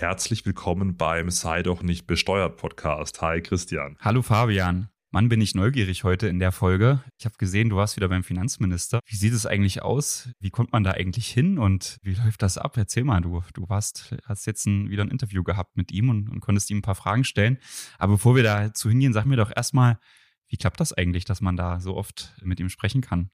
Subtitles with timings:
[0.00, 3.20] herzlich willkommen beim Sei doch nicht besteuert Podcast.
[3.20, 3.98] Hi Christian.
[4.00, 4.88] Hallo Fabian.
[5.10, 7.04] Mann, bin ich neugierig heute in der Folge.
[7.18, 9.00] Ich habe gesehen, du warst wieder beim Finanzminister.
[9.04, 10.30] Wie sieht es eigentlich aus?
[10.38, 12.78] Wie kommt man da eigentlich hin und wie läuft das ab?
[12.78, 16.30] Erzähl mal, du, du warst, hast jetzt ein, wieder ein Interview gehabt mit ihm und,
[16.30, 17.58] und konntest ihm ein paar Fragen stellen.
[17.98, 19.98] Aber bevor wir dazu hingehen, sag mir doch erstmal,
[20.48, 23.30] wie klappt das eigentlich, dass man da so oft mit ihm sprechen kann?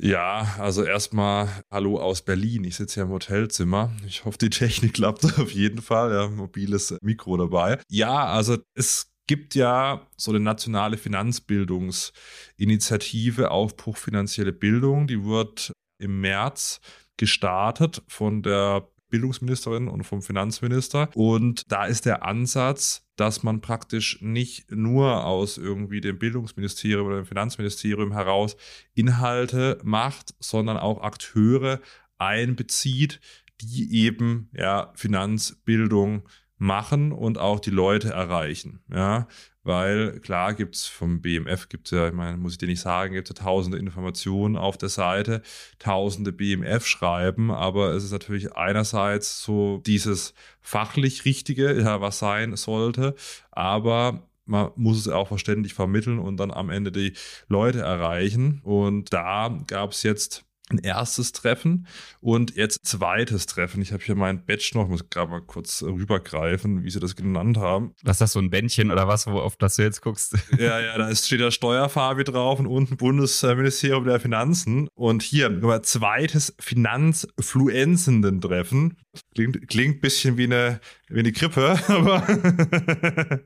[0.00, 2.62] Ja, also erstmal Hallo aus Berlin.
[2.62, 3.90] Ich sitze ja im Hotelzimmer.
[4.06, 6.12] Ich hoffe, die Technik klappt auf jeden Fall.
[6.12, 7.80] Ja, mobiles Mikro dabei.
[7.90, 15.08] Ja, also es gibt ja so eine nationale Finanzbildungsinitiative Aufbruch finanzielle Bildung.
[15.08, 16.80] Die wird im März
[17.16, 21.08] gestartet von der Bildungsministerin und vom Finanzminister.
[21.14, 27.16] Und da ist der Ansatz, dass man praktisch nicht nur aus irgendwie dem Bildungsministerium oder
[27.16, 28.56] dem Finanzministerium heraus
[28.94, 31.80] Inhalte macht, sondern auch Akteure
[32.18, 33.20] einbezieht,
[33.60, 38.80] die eben ja Finanzbildung machen und auch die Leute erreichen.
[38.92, 39.26] Ja,
[39.62, 43.14] weil klar gibt es vom BMF, gibt ja, ich meine, muss ich dir nicht sagen,
[43.14, 45.42] gibt es ja tausende Informationen auf der Seite,
[45.78, 53.14] tausende BMF-Schreiben, aber es ist natürlich einerseits so dieses fachlich Richtige, ja, was sein sollte,
[53.50, 57.12] aber man muss es auch verständlich vermitteln und dann am Ende die
[57.48, 58.60] Leute erreichen.
[58.64, 61.86] Und da gab es jetzt ein erstes Treffen
[62.20, 63.82] und jetzt zweites Treffen.
[63.82, 67.56] Ich habe hier mein Badge noch, muss gerade mal kurz rübergreifen, wie sie das genannt
[67.56, 67.94] haben.
[68.02, 70.36] Was ist das so ein Bändchen oder was, wo auf das du jetzt guckst?
[70.58, 74.88] Ja, ja, da steht der Steuerfabi drauf und unten Bundesministerium der Finanzen.
[74.94, 78.96] Und hier, nur zweites Finanzfluenzenden-Treffen.
[79.34, 82.26] Klingt, klingt ein bisschen wie eine, wie eine Grippe, aber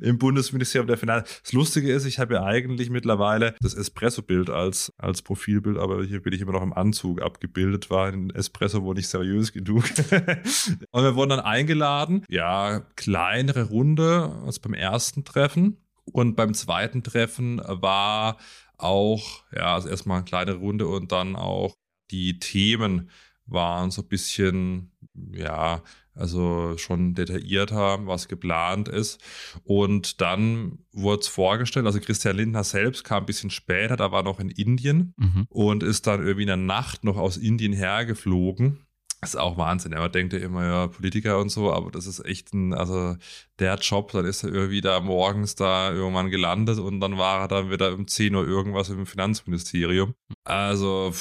[0.00, 1.28] im Bundesministerium der Finanzen.
[1.42, 6.20] Das Lustige ist, ich habe ja eigentlich mittlerweile das Espresso-Bild als, als Profilbild, aber hier
[6.22, 9.84] bin ich immer noch im Anzug abgebildet, war in Espresso wohl nicht seriös genug.
[10.90, 12.24] und wir wurden dann eingeladen.
[12.28, 15.78] Ja, kleinere Runde als beim ersten Treffen.
[16.04, 18.38] Und beim zweiten Treffen war
[18.78, 21.74] auch, ja, also erstmal eine kleine Runde und dann auch
[22.10, 23.10] die Themen
[23.46, 24.92] waren so ein bisschen,
[25.32, 25.82] ja,
[26.18, 29.20] also schon detaillierter, was geplant ist.
[29.64, 34.22] Und dann wurde es vorgestellt, also Christian Lindner selbst kam ein bisschen später, da war
[34.22, 35.46] noch in Indien mhm.
[35.48, 38.78] und ist dann irgendwie in der Nacht noch aus Indien hergeflogen
[39.20, 39.92] das ist auch Wahnsinn.
[39.92, 43.16] Man denkt ja immer, ja, Politiker und so, aber das ist echt ein, also
[43.58, 47.48] der Job, dann ist er irgendwie da morgens da irgendwann gelandet und dann war er
[47.48, 50.14] dann wieder um 10 Uhr irgendwas im Finanzministerium.
[50.44, 51.12] Also,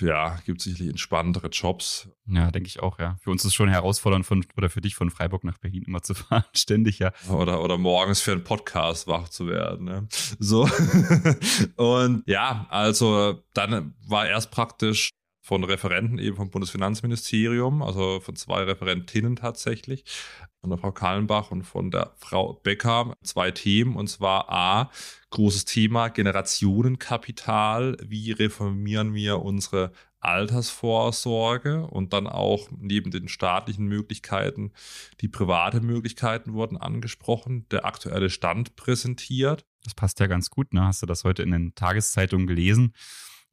[0.00, 2.08] ja, gibt sicherlich entspanntere Jobs.
[2.26, 3.16] Ja, denke ich auch, ja.
[3.20, 6.02] Für uns ist es schon herausfordernd von, oder für dich von Freiburg nach Berlin immer
[6.02, 7.12] zu fahren, ständig, ja.
[7.28, 10.08] Oder, oder morgens für einen Podcast wach zu werden, ne?
[10.38, 10.68] So.
[11.76, 18.62] und ja, also dann war erst praktisch von Referenten eben vom Bundesfinanzministerium, also von zwei
[18.64, 20.04] Referentinnen tatsächlich,
[20.60, 23.96] von der Frau Kallenbach und von der Frau Becker, zwei Themen.
[23.96, 24.90] Und zwar A,
[25.30, 27.96] großes Thema Generationenkapital.
[28.04, 34.72] Wie reformieren wir unsere Altersvorsorge und dann auch neben den staatlichen Möglichkeiten
[35.22, 39.64] die private Möglichkeiten wurden angesprochen, der aktuelle Stand präsentiert.
[39.84, 40.84] Das passt ja ganz gut, ne?
[40.84, 42.92] Hast du das heute in den Tageszeitungen gelesen?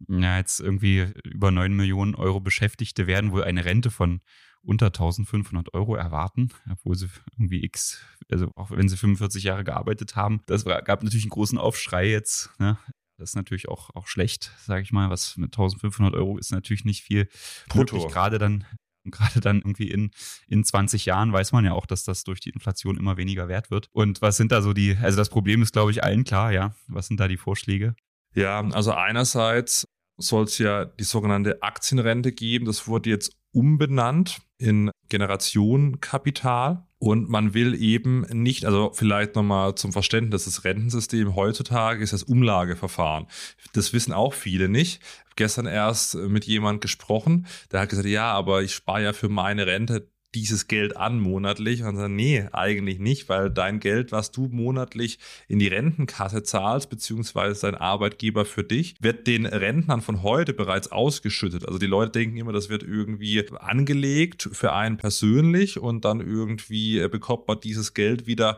[0.07, 4.21] Ja, jetzt irgendwie über 9 Millionen Euro Beschäftigte werden wohl eine Rente von
[4.61, 10.15] unter 1500 Euro erwarten, obwohl sie irgendwie x, also auch wenn sie 45 Jahre gearbeitet
[10.15, 10.41] haben.
[10.45, 12.51] Das gab natürlich einen großen Aufschrei jetzt.
[12.59, 12.77] Ne?
[13.17, 15.09] Das ist natürlich auch, auch schlecht, sage ich mal.
[15.09, 17.27] Was mit 1500 Euro ist natürlich nicht viel.
[17.69, 18.07] Brutto.
[18.07, 18.65] Gerade dann,
[19.05, 20.11] gerade dann irgendwie in,
[20.47, 23.71] in 20 Jahren weiß man ja auch, dass das durch die Inflation immer weniger wert
[23.71, 23.89] wird.
[23.93, 26.75] Und was sind da so die, also das Problem ist, glaube ich, allen klar, ja.
[26.87, 27.95] Was sind da die Vorschläge?
[28.37, 29.87] Ja, also einerseits
[30.17, 32.65] soll es ja die sogenannte Aktienrente geben.
[32.65, 36.85] Das wurde jetzt umbenannt in Generationenkapital.
[36.99, 42.23] Und man will eben nicht, also vielleicht nochmal zum Verständnis, das Rentensystem heutzutage ist das
[42.23, 43.25] Umlageverfahren.
[43.73, 45.01] Das wissen auch viele nicht.
[45.35, 49.65] gestern erst mit jemand gesprochen, der hat gesagt, ja, aber ich spare ja für meine
[49.65, 51.83] Rente dieses Geld an monatlich?
[51.83, 56.89] Und dann, nee, eigentlich nicht, weil dein Geld, was du monatlich in die Rentenkasse zahlst,
[56.89, 61.65] beziehungsweise dein Arbeitgeber für dich, wird den Rentnern von heute bereits ausgeschüttet.
[61.65, 66.99] Also die Leute denken immer, das wird irgendwie angelegt für einen persönlich und dann irgendwie
[66.99, 68.57] äh, bekommt man dieses Geld wieder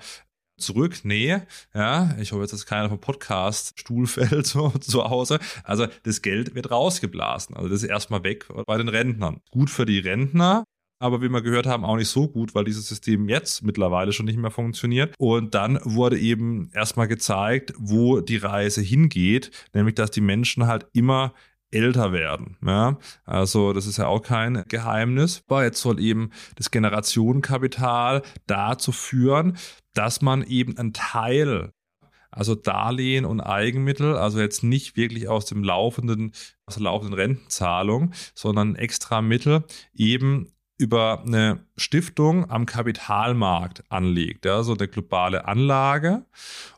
[0.59, 0.99] zurück.
[1.03, 1.41] Nee,
[1.73, 5.39] ja, ich hoffe jetzt, dass keiner vom Podcast Stuhl fällt so, zu Hause.
[5.63, 7.55] Also das Geld wird rausgeblasen.
[7.55, 9.41] Also das ist erstmal weg bei den Rentnern.
[9.51, 10.63] Gut für die Rentner,
[10.99, 14.25] aber wie wir gehört haben, auch nicht so gut, weil dieses System jetzt mittlerweile schon
[14.25, 15.15] nicht mehr funktioniert.
[15.17, 20.87] Und dann wurde eben erstmal gezeigt, wo die Reise hingeht, nämlich dass die Menschen halt
[20.93, 21.33] immer
[21.71, 22.57] älter werden.
[22.65, 22.97] Ja?
[23.25, 25.43] Also das ist ja auch kein Geheimnis.
[25.47, 29.57] Aber jetzt soll eben das Generationenkapital dazu führen,
[29.93, 31.71] dass man eben einen Teil
[32.31, 36.31] also Darlehen und Eigenmittel, also jetzt nicht wirklich aus dem laufenden,
[36.67, 39.63] aus der laufenden Rentenzahlung, sondern extra Mittel
[39.95, 46.25] eben über eine Stiftung am Kapitalmarkt anlegt, ja, so eine globale Anlage.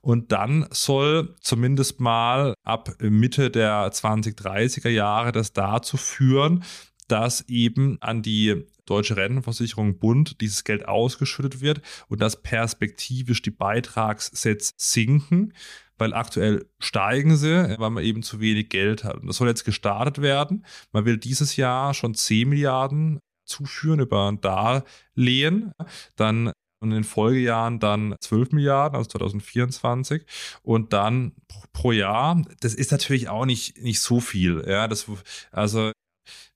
[0.01, 6.63] Und dann soll zumindest mal ab Mitte der 2030er Jahre das dazu führen,
[7.07, 13.51] dass eben an die Deutsche Rentenversicherung Bund dieses Geld ausgeschüttet wird und dass perspektivisch die
[13.51, 15.53] Beitragssätze sinken,
[15.99, 19.17] weil aktuell steigen sie, weil man eben zu wenig Geld hat.
[19.17, 20.65] Und das soll jetzt gestartet werden.
[20.91, 23.19] Man will dieses Jahr schon 10 Milliarden
[23.51, 25.73] zuführen über ein Darlehen.
[26.15, 26.51] Dann
[26.83, 30.25] in den Folgejahren dann 12 Milliarden, also 2024.
[30.63, 31.33] Und dann
[31.73, 34.63] pro Jahr, das ist natürlich auch nicht, nicht so viel.
[34.67, 35.05] Ja, das,
[35.51, 35.91] also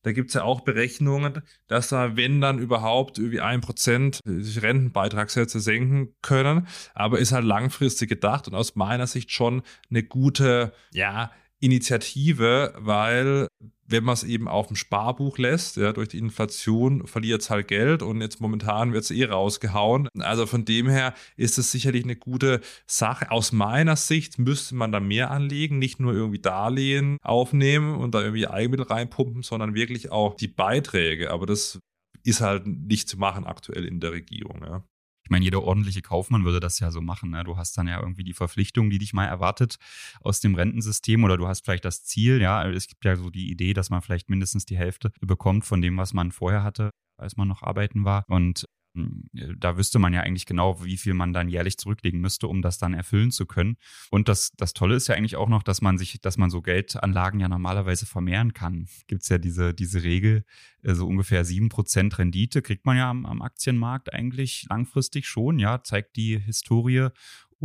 [0.01, 5.59] da gibt es ja auch Berechnungen, dass da, wenn dann überhaupt irgendwie ein Prozent Rentenbeitragssätze
[5.59, 11.31] senken können, aber ist halt langfristig gedacht und aus meiner Sicht schon eine gute, ja,
[11.59, 13.47] Initiative, weil
[13.87, 17.67] wenn man es eben auf dem Sparbuch lässt, ja, durch die Inflation verliert es halt
[17.67, 20.09] Geld und jetzt momentan wird es eh rausgehauen.
[20.19, 23.31] Also von dem her ist es sicherlich eine gute Sache.
[23.31, 28.21] Aus meiner Sicht müsste man da mehr anlegen, nicht nur irgendwie Darlehen aufnehmen und da
[28.21, 31.31] irgendwie Eigenmittel reinpumpen, sondern wirklich auch die Beiträge.
[31.31, 31.79] Aber das
[32.23, 34.63] ist halt nicht zu machen aktuell in der Regierung.
[34.63, 34.83] Ja.
[35.25, 37.31] Ich meine, jeder ordentliche Kaufmann würde das ja so machen.
[37.31, 37.43] Ne?
[37.43, 39.77] Du hast dann ja irgendwie die Verpflichtung, die dich mal erwartet
[40.21, 42.63] aus dem Rentensystem oder du hast vielleicht das Ziel, ja.
[42.69, 45.97] Es gibt ja so die Idee, dass man vielleicht mindestens die Hälfte bekommt von dem,
[45.97, 48.23] was man vorher hatte, als man noch arbeiten war.
[48.27, 48.65] Und
[49.57, 52.77] da wüsste man ja eigentlich genau, wie viel man dann jährlich zurücklegen müsste, um das
[52.77, 53.77] dann erfüllen zu können.
[54.11, 56.61] Und das, das Tolle ist ja eigentlich auch noch, dass man sich, dass man so
[56.61, 58.87] Geldanlagen ja normalerweise vermehren kann.
[59.07, 60.45] Gibt es ja diese, diese Regel,
[60.85, 65.59] äh, so ungefähr sieben Prozent Rendite kriegt man ja am, am Aktienmarkt eigentlich langfristig schon,
[65.59, 67.09] ja, zeigt die Historie.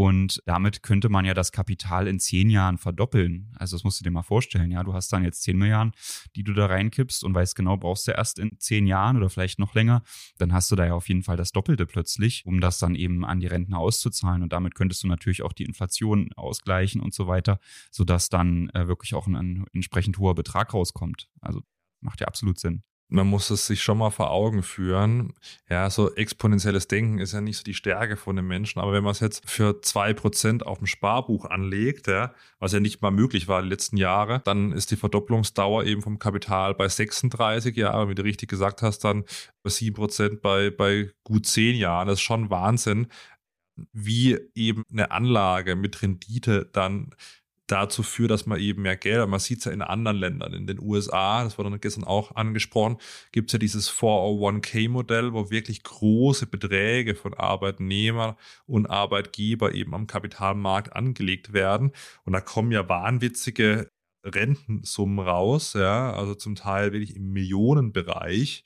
[0.00, 3.52] Und damit könnte man ja das Kapital in zehn Jahren verdoppeln.
[3.58, 4.70] Also das musst du dir mal vorstellen.
[4.70, 5.92] Ja, du hast dann jetzt zehn Milliarden,
[6.36, 9.58] die du da reinkippst und weißt genau, brauchst du erst in zehn Jahren oder vielleicht
[9.58, 10.02] noch länger.
[10.38, 13.26] Dann hast du da ja auf jeden Fall das Doppelte plötzlich, um das dann eben
[13.26, 14.42] an die Rentner auszuzahlen.
[14.42, 17.60] Und damit könntest du natürlich auch die Inflation ausgleichen und so weiter,
[17.90, 21.28] sodass dann äh, wirklich auch ein, ein entsprechend hoher Betrag rauskommt.
[21.42, 21.60] Also
[22.00, 25.34] macht ja absolut Sinn man muss es sich schon mal vor Augen führen.
[25.68, 28.80] Ja, so exponentielles Denken ist ja nicht so die Stärke von den Menschen.
[28.80, 32.80] Aber wenn man es jetzt für zwei Prozent auf dem Sparbuch anlegt, ja, was ja
[32.80, 36.88] nicht mal möglich war die letzten Jahre, dann ist die Verdopplungsdauer eben vom Kapital bei
[36.88, 39.24] 36 Jahren, wie du richtig gesagt hast, dann
[39.62, 42.06] bei 7% bei, bei gut 10 Jahren.
[42.06, 43.08] Das ist schon Wahnsinn,
[43.92, 47.10] wie eben eine Anlage mit Rendite dann
[47.70, 50.66] dazu führt, dass man eben mehr Geld, man sieht es ja in anderen Ländern, in
[50.66, 52.96] den USA, das wurde gestern auch angesprochen,
[53.32, 58.36] gibt es ja dieses 401k-Modell, wo wirklich große Beträge von Arbeitnehmer
[58.66, 61.92] und Arbeitgeber eben am Kapitalmarkt angelegt werden.
[62.24, 63.90] Und da kommen ja wahnwitzige
[64.24, 68.64] Rentensummen raus, ja, also zum Teil wirklich im Millionenbereich.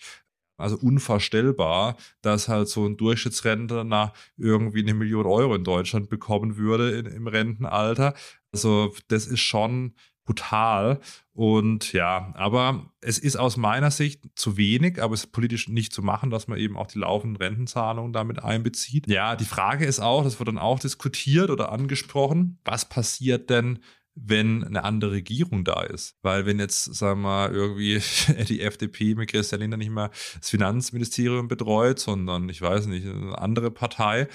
[0.57, 6.97] Also unvorstellbar, dass halt so ein Durchschnittsrentner irgendwie eine Million Euro in Deutschland bekommen würde
[6.97, 8.15] in, im Rentenalter.
[8.55, 11.01] Also das ist schon brutal.
[11.33, 15.93] Und ja, aber es ist aus meiner Sicht zu wenig, aber es ist politisch nicht
[15.93, 19.09] zu machen, dass man eben auch die laufenden Rentenzahlungen damit einbezieht.
[19.09, 23.81] Ja, die Frage ist auch, das wird dann auch diskutiert oder angesprochen, was passiert denn,
[24.17, 26.17] wenn eine andere Regierung da ist.
[26.23, 28.01] Weil wenn jetzt, sagen wir mal, irgendwie
[28.49, 33.37] die FDP mit Christian Lindner nicht mehr das Finanzministerium betreut, sondern ich weiß nicht, eine
[33.37, 34.29] andere Partei,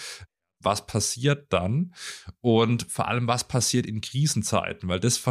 [0.61, 1.93] was passiert dann
[2.41, 5.23] und vor allem, was passiert in Krisenzeiten, weil das,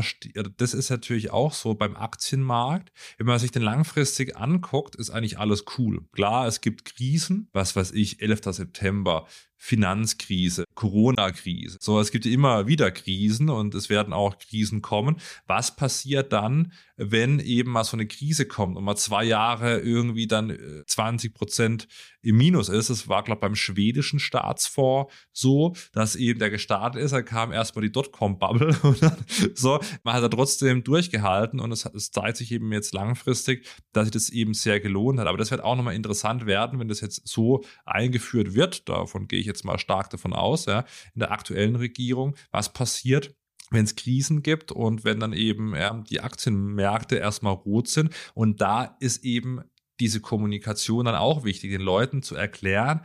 [0.56, 2.92] das ist natürlich auch so beim Aktienmarkt.
[3.18, 6.06] Wenn man sich den langfristig anguckt, ist eigentlich alles cool.
[6.12, 8.40] Klar, es gibt Krisen, was weiß ich, 11.
[8.44, 9.26] September,
[9.58, 11.78] Finanzkrise, Corona-Krise.
[11.80, 15.16] So, es gibt immer wieder Krisen und es werden auch Krisen kommen.
[15.46, 20.28] Was passiert dann, wenn eben mal so eine Krise kommt und mal zwei Jahre irgendwie
[20.28, 21.88] dann 20 äh, Prozent
[22.22, 22.88] im Minus ist?
[22.88, 27.52] Das war, glaube ich, beim schwedischen Staatsfonds so, dass eben der gestartet ist, da kam
[27.52, 29.16] erstmal die Dotcom-Bubble und dann
[29.54, 34.04] so, man hat da trotzdem durchgehalten und es, es zeigt sich eben jetzt langfristig, dass
[34.04, 35.26] sich das eben sehr gelohnt hat.
[35.26, 38.88] Aber das wird auch nochmal interessant werden, wenn das jetzt so eingeführt wird.
[38.88, 43.34] Davon gehe ich jetzt mal stark davon aus, ja, in der aktuellen Regierung, was passiert,
[43.70, 48.14] wenn es Krisen gibt und wenn dann eben ja, die Aktienmärkte erstmal rot sind.
[48.34, 49.62] Und da ist eben
[50.00, 53.02] diese Kommunikation dann auch wichtig, den Leuten zu erklären,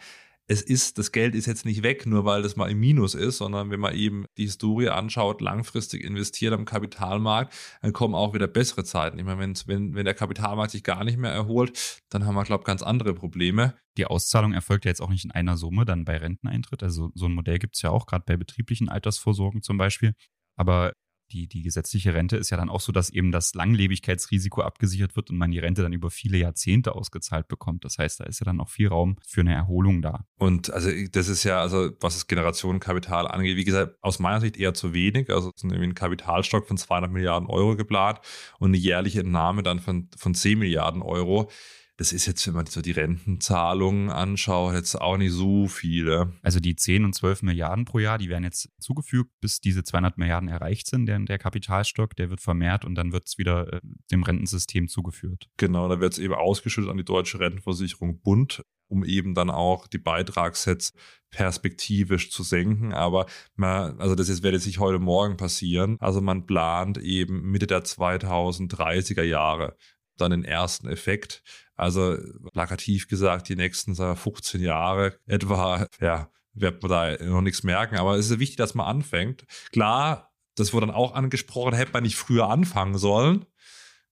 [0.48, 3.38] es ist, das Geld ist jetzt nicht weg, nur weil das mal im Minus ist,
[3.38, 8.48] sondern wenn man eben die Historie anschaut, langfristig investiert am Kapitalmarkt, dann kommen auch wieder
[8.48, 9.18] bessere Zeiten.
[9.20, 12.64] Ich meine, wenn, wenn der Kapitalmarkt sich gar nicht mehr erholt, dann haben wir, glaube
[12.64, 13.76] ich, ganz andere Probleme.
[13.98, 16.84] Die Auszahlung erfolgt ja jetzt auch nicht in einer Summe dann bei Renteneintritt.
[16.84, 20.14] Also so ein Modell gibt es ja auch, gerade bei betrieblichen Altersvorsorgen zum Beispiel.
[20.56, 20.94] Aber
[21.34, 25.30] die, die gesetzliche Rente ist ja dann auch so, dass eben das Langlebigkeitsrisiko abgesichert wird
[25.32, 27.84] und man die Rente dann über viele Jahrzehnte ausgezahlt bekommt.
[27.84, 30.26] Das heißt, da ist ja dann auch viel Raum für eine Erholung da.
[30.38, 34.58] Und also das ist ja, also was das Generationenkapital angeht, wie gesagt, aus meiner Sicht
[34.58, 35.30] eher zu wenig.
[35.30, 38.20] Also es ist ein Kapitalstock von 200 Milliarden Euro geplant
[38.60, 41.50] und eine jährliche Entnahme dann von, von 10 Milliarden Euro
[41.98, 46.34] das ist jetzt, wenn man so die Rentenzahlungen anschaut, jetzt auch nicht so viele.
[46.42, 50.18] Also die 10 und 12 Milliarden pro Jahr, die werden jetzt zugefügt, bis diese 200
[50.18, 51.06] Milliarden erreicht sind.
[51.06, 53.82] Der, der Kapitalstock, der wird vermehrt und dann wird es wieder äh,
[54.12, 55.50] dem Rentensystem zugeführt.
[55.58, 59.86] Genau, da wird es eben ausgeschüttet an die deutsche Rentenversicherung Bund, um eben dann auch
[59.86, 60.94] die Beitragssätze
[61.30, 62.94] perspektivisch zu senken.
[62.94, 65.98] Aber man, also das ist, wird jetzt nicht heute Morgen passieren.
[66.00, 69.78] Also man plant eben Mitte der 2030er Jahre
[70.18, 71.44] dann den ersten Effekt.
[71.76, 72.18] Also
[72.52, 77.64] plakativ gesagt, die nächsten sagen wir, 15 Jahre etwa, ja, wird man da noch nichts
[77.64, 77.98] merken.
[77.98, 79.46] Aber es ist wichtig, dass man anfängt.
[79.72, 83.46] Klar, das wurde dann auch angesprochen, hätte man nicht früher anfangen sollen.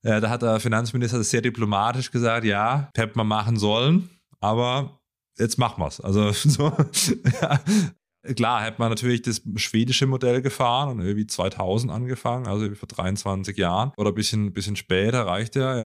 [0.03, 4.99] Äh, da hat der Finanzminister sehr diplomatisch gesagt, ja, hätte man machen sollen, aber
[5.37, 6.01] jetzt machen wir es.
[6.01, 6.75] Also so,
[7.41, 7.59] ja.
[8.35, 13.57] Klar, hätte man natürlich das schwedische Modell gefahren und irgendwie 2000 angefangen, also vor 23
[13.57, 15.81] Jahren oder ein bisschen, bisschen später reicht ja,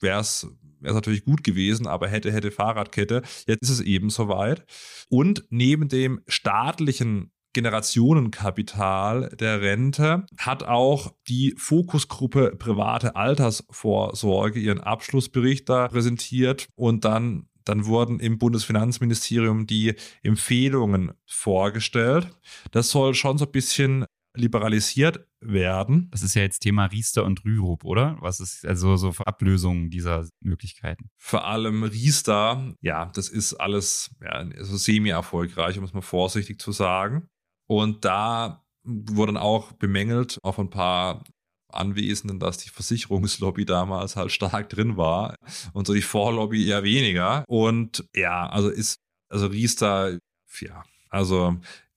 [0.00, 0.46] wäre es
[0.80, 3.22] natürlich gut gewesen, aber hätte, hätte Fahrradkette.
[3.46, 4.64] Jetzt ist es eben soweit.
[5.08, 15.68] Und neben dem staatlichen Generationenkapital der Rente hat auch die Fokusgruppe private Altersvorsorge ihren Abschlussbericht
[15.68, 22.28] da präsentiert und dann dann wurden im Bundesfinanzministerium die Empfehlungen vorgestellt.
[22.72, 24.04] Das soll schon so ein bisschen
[24.36, 26.08] liberalisiert werden.
[26.10, 28.16] Das ist ja jetzt Thema Riester und Rürup, oder?
[28.20, 31.10] Was ist also so für Ablösungen dieser Möglichkeiten?
[31.16, 36.72] Vor allem Riester, ja, das ist alles ja, so semi-erfolgreich, um es mal vorsichtig zu
[36.72, 37.28] sagen.
[37.66, 41.24] Und da wurde dann auch bemängelt, auf ein paar
[41.72, 45.34] Anwesenden, dass die Versicherungslobby damals halt stark drin war
[45.72, 47.44] und so die Vorlobby eher weniger.
[47.48, 48.96] Und ja, also ist,
[49.28, 50.18] also Riester,
[50.60, 51.56] ja, also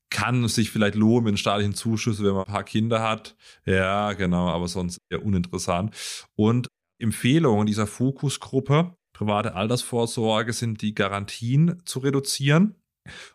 [0.10, 3.36] kann sich vielleicht lohnen mit staatlichen Zuschüssen, wenn man ein paar Kinder hat.
[3.66, 5.96] Ja, genau, aber sonst eher uninteressant.
[6.36, 6.68] Und
[7.00, 12.76] Empfehlungen dieser Fokusgruppe, private Altersvorsorge, sind die Garantien zu reduzieren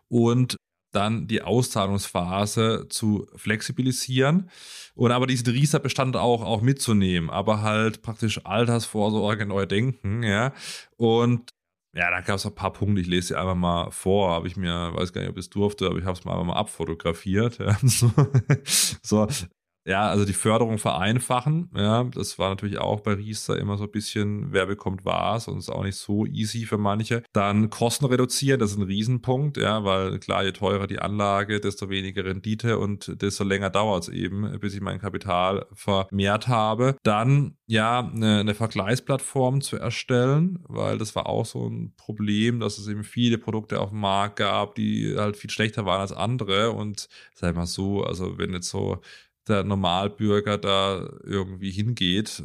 [0.08, 0.56] und
[0.92, 4.50] dann die Auszahlungsphase zu flexibilisieren
[4.94, 10.52] und aber diesen Riester-Bestand auch, auch mitzunehmen, aber halt praktisch Altersvorsorge neu denken, ja.
[10.96, 11.48] Und
[11.94, 14.56] ja, da gab es ein paar Punkte, ich lese sie einfach mal vor, habe ich
[14.56, 16.56] mir, weiß gar nicht, ob ich es durfte, aber ich habe es mal einfach mal
[16.56, 17.58] abfotografiert.
[17.62, 17.76] Ja.
[17.82, 18.10] So,
[19.02, 19.26] so,
[19.84, 23.90] ja, also die Förderung vereinfachen, ja, das war natürlich auch bei Riester immer so ein
[23.90, 27.24] bisschen, wer bekommt was und ist auch nicht so easy für manche.
[27.32, 31.90] Dann Kosten reduzieren, das ist ein Riesenpunkt, ja, weil klar, je teurer die Anlage, desto
[31.90, 36.96] weniger Rendite und desto länger dauert es eben, bis ich mein Kapital vermehrt habe.
[37.02, 42.78] Dann, ja, eine, eine Vergleichsplattform zu erstellen, weil das war auch so ein Problem, dass
[42.78, 46.70] es eben viele Produkte auf dem Markt gab, die halt viel schlechter waren als andere
[46.70, 49.00] und sag mal so, also wenn jetzt so
[49.48, 52.42] der Normalbürger da irgendwie hingeht,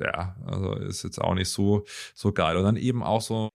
[0.00, 1.84] ja, also ist jetzt auch nicht so,
[2.14, 2.56] so geil.
[2.56, 3.50] Und dann eben auch so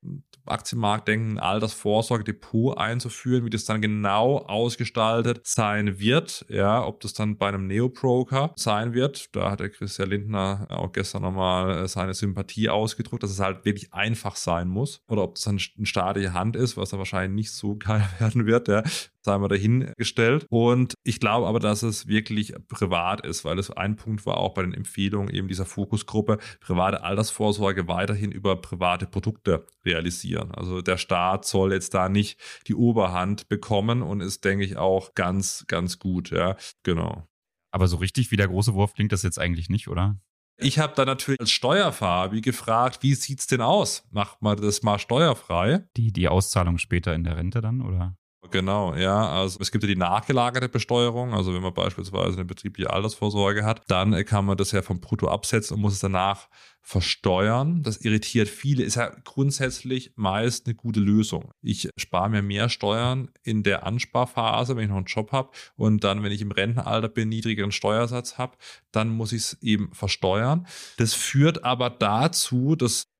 [0.45, 7.38] Aktienmarkt denken, Altersvorsorge-Depot einzuführen, wie das dann genau ausgestaltet sein wird, ja, ob das dann
[7.38, 9.36] bei einem Neo-Broker sein wird.
[9.36, 13.65] Da hat der Christian Lindner auch gestern nochmal äh, seine Sympathie ausgedrückt, dass es halt
[13.65, 15.01] wirklich einfach sein muss.
[15.07, 18.45] Oder ob das dann eine staatliche Hand ist, was da wahrscheinlich nicht so geil werden
[18.45, 18.83] wird, ja
[19.24, 20.46] sei mal dahingestellt.
[20.50, 24.54] Und ich glaube aber, dass es wirklich privat ist, weil es ein Punkt war auch
[24.54, 30.51] bei den Empfehlungen eben dieser Fokusgruppe, private Altersvorsorge weiterhin über private Produkte realisieren.
[30.51, 35.13] Also der Staat soll jetzt da nicht die Oberhand bekommen und ist, denke ich, auch
[35.16, 36.32] ganz, ganz gut.
[36.32, 37.28] Ja, genau.
[37.72, 40.20] Aber so richtig wie der große Wurf klingt das jetzt eigentlich nicht, oder?
[40.58, 44.04] Ich habe da natürlich als Steuerfabi gefragt, wie sieht's denn aus?
[44.12, 45.88] Macht man das mal steuerfrei?
[45.98, 48.16] Die, die Auszahlung später in der Rente dann, oder?
[48.50, 49.29] Genau, ja.
[49.29, 51.33] Also es gibt ja die nachgelagerte Besteuerung.
[51.33, 55.27] Also wenn man beispielsweise eine betriebliche Altersvorsorge hat, dann kann man das ja vom Brutto
[55.27, 56.50] absetzen und muss es danach
[56.81, 57.83] versteuern.
[57.83, 61.51] Das irritiert viele, ist ja grundsätzlich meist eine gute Lösung.
[61.62, 66.03] Ich spare mir mehr Steuern in der Ansparphase, wenn ich noch einen Job habe und
[66.03, 68.57] dann, wenn ich im Rentenalter bin, niedrigeren Steuersatz habe,
[68.91, 70.65] dann muss ich es eben versteuern.
[70.98, 73.11] Das führt aber dazu, dass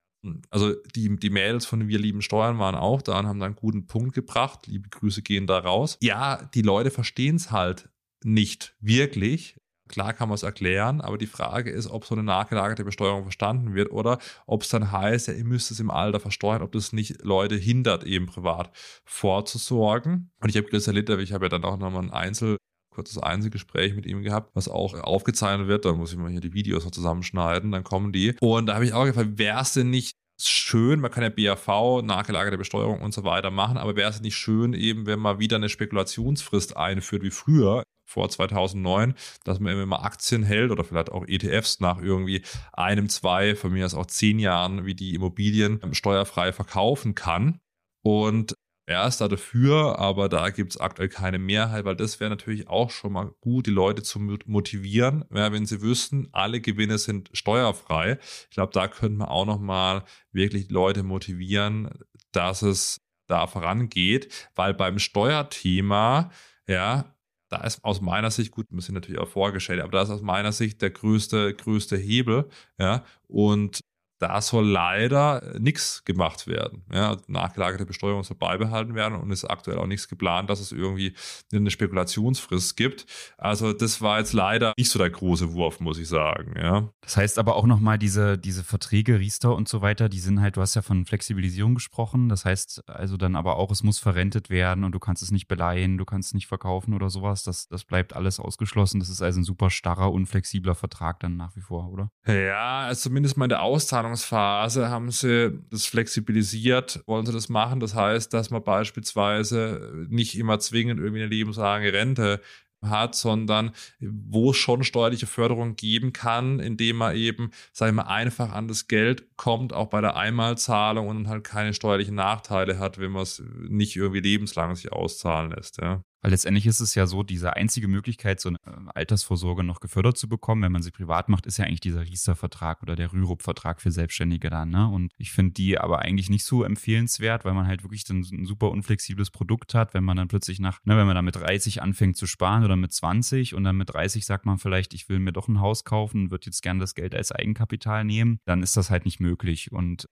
[0.50, 3.56] Also die, die Mails von Wir lieben Steuern waren auch da und haben da einen
[3.56, 4.68] guten Punkt gebracht.
[4.68, 5.98] Liebe Grüße gehen da raus.
[6.02, 7.90] Ja, die Leute verstehen es halt
[8.24, 9.58] nicht wirklich.
[9.88, 13.74] Klar kann man es erklären, aber die Frage ist, ob so eine nachgelagerte Besteuerung verstanden
[13.76, 16.94] wird oder ob es dann heißt, ja, ihr müsst es im Alter versteuern, ob das
[16.94, 18.72] nicht Leute hindert, eben privat
[19.04, 20.32] vorzusorgen.
[20.40, 22.56] Und ich habe Litter, ich habe ja dann auch nochmal ein Einzel
[22.92, 25.86] kurzes Einzelgespräch mit ihm gehabt, was auch aufgezeichnet wird.
[25.86, 28.36] Da muss ich mal hier die Videos noch zusammenschneiden, dann kommen die.
[28.40, 32.02] Und da habe ich auch gefragt, wäre es denn nicht schön, man kann ja BAV,
[32.04, 35.58] nachgelagerte Besteuerung und so weiter machen, aber wäre es nicht schön, eben, wenn man wieder
[35.58, 41.26] eine Spekulationsfrist einführt wie früher, vor 2009, dass man immer Aktien hält oder vielleicht auch
[41.26, 42.44] ETFs nach irgendwie
[42.74, 47.60] einem, zwei, von mir aus auch zehn Jahren, wie die Immobilien steuerfrei verkaufen kann.
[48.04, 52.30] Und er ist da dafür, aber da gibt es aktuell keine Mehrheit, weil das wäre
[52.30, 57.30] natürlich auch schon mal gut, die Leute zu motivieren, wenn sie wüssten, alle Gewinne sind
[57.34, 58.18] steuerfrei.
[58.50, 61.90] Ich glaube, da könnte man auch noch mal wirklich Leute motivieren,
[62.32, 66.32] dass es da vorangeht, weil beim Steuerthema,
[66.68, 67.16] ja,
[67.50, 70.22] da ist aus meiner Sicht, gut, wir sind natürlich auch vorgestellt, aber da ist aus
[70.22, 73.82] meiner Sicht der größte, größte Hebel, ja, und
[74.22, 76.84] da soll leider nichts gemacht werden.
[76.94, 81.16] Ja, nachgelagerte Besteuerung soll beibehalten werden und ist aktuell auch nichts geplant, dass es irgendwie
[81.52, 83.08] eine Spekulationsfrist gibt.
[83.40, 86.54] Also das war jetzt leider nicht so der große Wurf, muss ich sagen.
[86.56, 86.90] Ja.
[87.02, 90.56] Das heißt aber auch nochmal diese, diese Verträge, Riester und so weiter, die sind halt,
[90.56, 92.30] du hast ja von Flexibilisierung gesprochen.
[92.30, 95.48] Das heißt also dann aber auch, es muss verrentet werden und du kannst es nicht
[95.48, 97.42] beleihen, du kannst es nicht verkaufen oder sowas.
[97.42, 99.00] Das, das bleibt alles ausgeschlossen.
[99.00, 102.12] Das ist also ein super starrer, unflexibler Vertrag dann nach wie vor, oder?
[102.28, 107.48] Ja, also zumindest mal in der Auszahlung Anfangsphase haben sie das flexibilisiert, wollen sie das
[107.50, 107.80] machen.
[107.80, 112.42] Das heißt, dass man beispielsweise nicht immer zwingend irgendwie eine lebenslange Rente
[112.84, 118.04] hat, sondern wo es schon steuerliche Förderung geben kann, indem man eben, sag ich mal,
[118.04, 122.98] einfach an das Geld kommt, auch bei der Einmalzahlung und halt keine steuerlichen Nachteile hat,
[122.98, 125.80] wenn man es nicht irgendwie lebenslang sich auszahlen lässt.
[125.80, 126.04] Ja.
[126.22, 130.18] Weil letztendlich ist es ja so, diese einzige Möglichkeit, so eine äh, Altersvorsorge noch gefördert
[130.18, 133.82] zu bekommen, wenn man sie privat macht, ist ja eigentlich dieser Riester-Vertrag oder der Rürup-Vertrag
[133.82, 134.70] für Selbstständige dann.
[134.70, 134.88] Ne?
[134.88, 138.46] Und ich finde die aber eigentlich nicht so empfehlenswert, weil man halt wirklich dann ein
[138.46, 141.82] super unflexibles Produkt hat, wenn man dann plötzlich nach, ne, wenn man dann mit 30
[141.82, 145.20] anfängt zu sparen oder mit 20 und dann mit 30 sagt man vielleicht, ich will
[145.20, 148.78] mir doch ein Haus kaufen, würde jetzt gerne das Geld als Eigenkapital nehmen, dann ist
[148.78, 149.72] das halt nicht möglich.
[149.72, 150.08] Und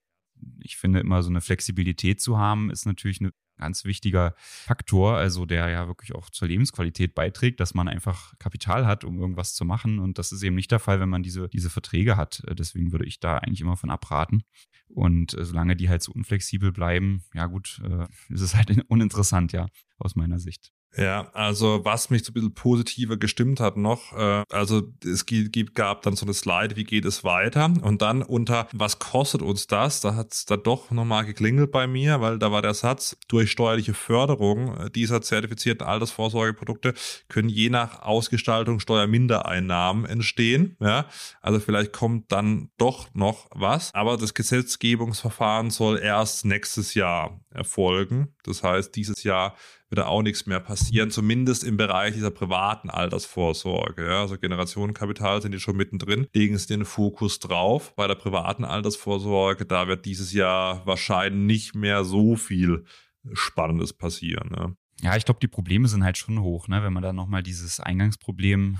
[0.60, 3.30] ich finde immer so eine Flexibilität zu haben, ist natürlich eine
[3.60, 8.86] ganz wichtiger Faktor, also der ja wirklich auch zur Lebensqualität beiträgt, dass man einfach Kapital
[8.86, 9.98] hat, um irgendwas zu machen.
[9.98, 12.42] Und das ist eben nicht der Fall, wenn man diese, diese Verträge hat.
[12.46, 14.42] Äh, deswegen würde ich da eigentlich immer von abraten.
[14.88, 19.52] Und äh, solange die halt so unflexibel bleiben, ja gut, äh, ist es halt uninteressant,
[19.52, 19.68] ja,
[19.98, 20.72] aus meiner Sicht.
[20.96, 25.74] Ja, also was mich so ein bisschen positiver gestimmt hat noch, äh, also es gibt,
[25.76, 27.72] gab dann so eine Slide, wie geht es weiter?
[27.82, 31.86] Und dann unter, was kostet uns das, da hat es da doch nochmal geklingelt bei
[31.86, 36.94] mir, weil da war der Satz, durch steuerliche Förderung dieser zertifizierten Altersvorsorgeprodukte
[37.28, 41.06] können je nach Ausgestaltung Steuermindereinnahmen entstehen, ja,
[41.40, 48.34] also vielleicht kommt dann doch noch was, aber das Gesetzgebungsverfahren soll erst nächstes Jahr erfolgen,
[48.42, 49.54] das heißt dieses Jahr
[49.90, 54.06] wird da auch nichts mehr passieren, zumindest im Bereich dieser privaten Altersvorsorge.
[54.06, 54.20] Ja.
[54.20, 57.94] Also Generationenkapital sind die schon mittendrin, legen sie den Fokus drauf.
[57.96, 62.84] Bei der privaten Altersvorsorge, da wird dieses Jahr wahrscheinlich nicht mehr so viel
[63.32, 64.50] Spannendes passieren.
[64.56, 64.72] Ja.
[65.02, 66.82] Ja, ich glaube, die Probleme sind halt schon hoch, ne?
[66.82, 68.78] wenn man da nochmal dieses Eingangsproblem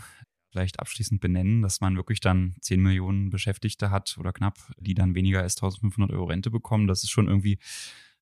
[0.51, 5.15] vielleicht abschließend benennen, dass man wirklich dann 10 Millionen Beschäftigte hat oder knapp, die dann
[5.15, 6.87] weniger als 1500 Euro Rente bekommen.
[6.87, 7.59] Das ist schon irgendwie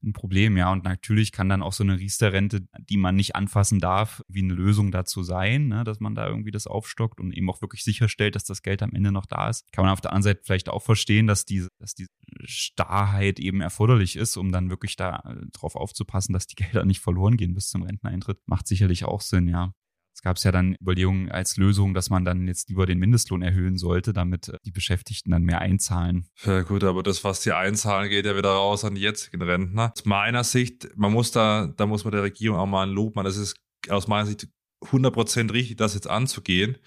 [0.03, 0.71] ein Problem, ja.
[0.73, 4.55] Und natürlich kann dann auch so eine Riester-Rente, die man nicht anfassen darf, wie eine
[4.55, 5.85] Lösung dazu sein, ne?
[5.85, 8.93] dass man da irgendwie das aufstockt und eben auch wirklich sicherstellt, dass das Geld am
[8.93, 9.71] Ende noch da ist.
[9.73, 12.11] Kann man auf der anderen Seite vielleicht auch verstehen, dass diese, dass diese
[12.45, 17.37] Starrheit eben erforderlich ist, um dann wirklich da äh, aufzupassen, dass die Gelder nicht verloren
[17.37, 18.39] gehen bis zum Renteneintritt.
[18.47, 19.73] Macht sicherlich auch Sinn, ja.
[20.19, 23.79] Es gab ja dann Überlegungen als Lösung, dass man dann jetzt lieber den Mindestlohn erhöhen
[23.79, 26.27] sollte, damit äh, die Beschäftigten dann mehr einzahlen.
[26.45, 29.93] Ja, gut, aber das, was die einzahlen, geht ja wieder raus an die jetzigen Rentner.
[29.97, 33.15] Aus meiner Sicht, man muss da, da muss man der Regierung auch mal ein Lob
[33.15, 33.27] machen.
[33.27, 33.55] Das ist
[33.89, 34.49] aus meiner Sicht
[34.87, 36.79] 100% richtig, das jetzt anzugehen.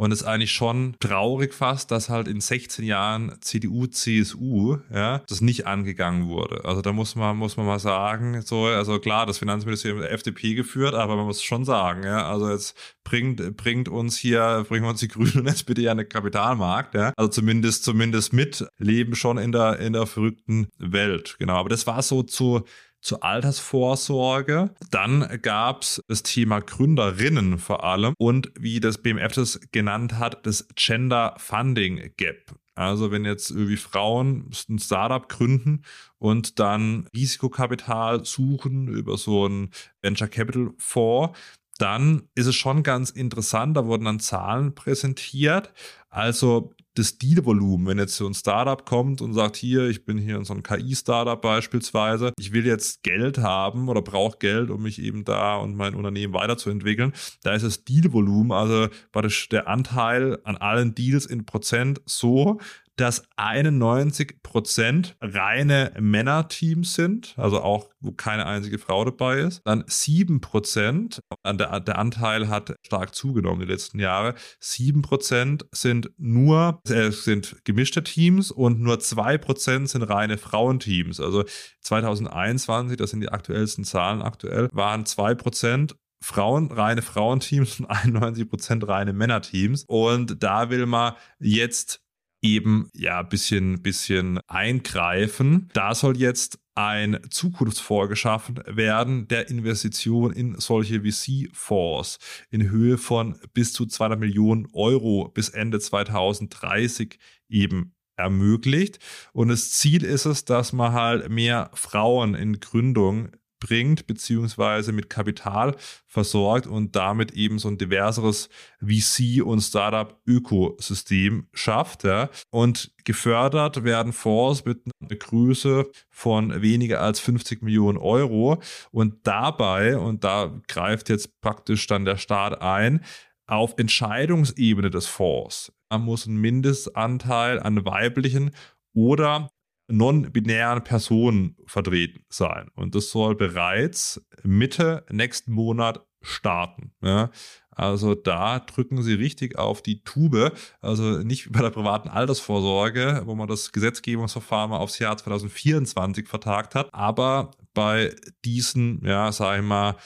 [0.00, 5.18] Und es ist eigentlich schon traurig fast, dass halt in 16 Jahren CDU, CSU, ja,
[5.28, 6.64] das nicht angegangen wurde.
[6.64, 10.54] Also da muss man, muss man mal sagen, so, also klar, das Finanzministerium der FDP
[10.54, 15.00] geführt, aber man muss schon sagen, ja, also jetzt bringt, bringt uns hier, bringen uns
[15.00, 17.12] die Grünen und SPD ja einen Kapitalmarkt, ja.
[17.18, 21.36] Also zumindest, zumindest mit leben schon in der, in der verrückten Welt.
[21.38, 21.56] Genau.
[21.56, 22.62] Aber das war so zu,
[23.00, 24.74] zur Altersvorsorge.
[24.90, 30.46] Dann gab es das Thema Gründerinnen vor allem und wie das BMF das genannt hat,
[30.46, 32.54] das Gender Funding Gap.
[32.74, 35.82] Also wenn jetzt irgendwie Frauen ein Startup gründen
[36.18, 41.38] und dann Risikokapital suchen über so einen Venture Capital Fonds,
[41.80, 45.72] dann ist es schon ganz interessant, da wurden dann Zahlen präsentiert.
[46.10, 50.36] Also das Dealvolumen, wenn jetzt so ein Startup kommt und sagt, hier, ich bin hier
[50.36, 55.00] in so einem KI-Startup beispielsweise, ich will jetzt Geld haben oder brauche Geld, um mich
[55.00, 57.12] eben da und mein Unternehmen weiterzuentwickeln,
[57.42, 62.58] da ist das Dealvolumen, also praktisch der Anteil an allen Deals in Prozent so,
[63.00, 69.62] dass 91 Prozent reine Männerteams sind, also auch wo keine einzige Frau dabei ist.
[69.64, 74.34] Dann 7 Prozent, der, der Anteil hat stark zugenommen die letzten Jahre.
[74.58, 81.20] 7 Prozent sind nur, äh, sind gemischte Teams und nur 2 Prozent sind reine Frauenteams.
[81.20, 81.44] Also
[81.80, 88.48] 2021, das sind die aktuellsten Zahlen aktuell, waren 2 Prozent Frauen, reine Frauenteams und 91
[88.48, 89.84] Prozent reine Männerteams.
[89.86, 92.02] Und da will man jetzt
[92.42, 95.68] eben ja bisschen bisschen eingreifen.
[95.72, 102.18] Da soll jetzt ein Zukunftsfonds geschaffen werden, der Investition in solche VC-Fonds
[102.50, 108.98] in Höhe von bis zu 200 Millionen Euro bis Ende 2030 eben ermöglicht.
[109.32, 115.08] Und das Ziel ist es, dass man halt mehr Frauen in Gründung bringt, beziehungsweise mit
[115.08, 118.48] Kapital versorgt und damit eben so ein diverseres
[118.82, 122.04] VC- und Startup-Ökosystem schafft.
[122.04, 122.30] Ja.
[122.50, 128.60] Und gefördert werden Fonds mit einer Größe von weniger als 50 Millionen Euro.
[128.90, 133.04] Und dabei, und da greift jetzt praktisch dann der Staat ein,
[133.46, 138.52] auf Entscheidungsebene des Fonds muss ein Mindestanteil an weiblichen
[138.94, 139.50] oder
[139.90, 142.68] non-binären Personen vertreten sein.
[142.74, 146.92] Und das soll bereits Mitte nächsten Monat starten.
[147.02, 147.30] Ja.
[147.70, 150.52] Also da drücken sie richtig auf die Tube.
[150.80, 156.92] Also nicht bei der privaten Altersvorsorge, wo man das Gesetzgebungsverfahren aufs Jahr 2024 vertagt hat,
[156.92, 159.96] aber bei diesen, ja, sag ich mal,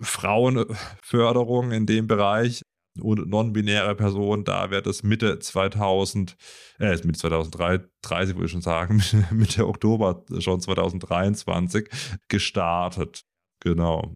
[0.00, 2.62] Frauenförderung in dem Bereich
[2.96, 6.36] non-binäre Person, da wird es Mitte 2000,
[6.78, 11.88] äh, Mitte 2030, würde ich schon sagen, Mitte Oktober schon 2023
[12.28, 13.24] gestartet.
[13.60, 14.14] Genau.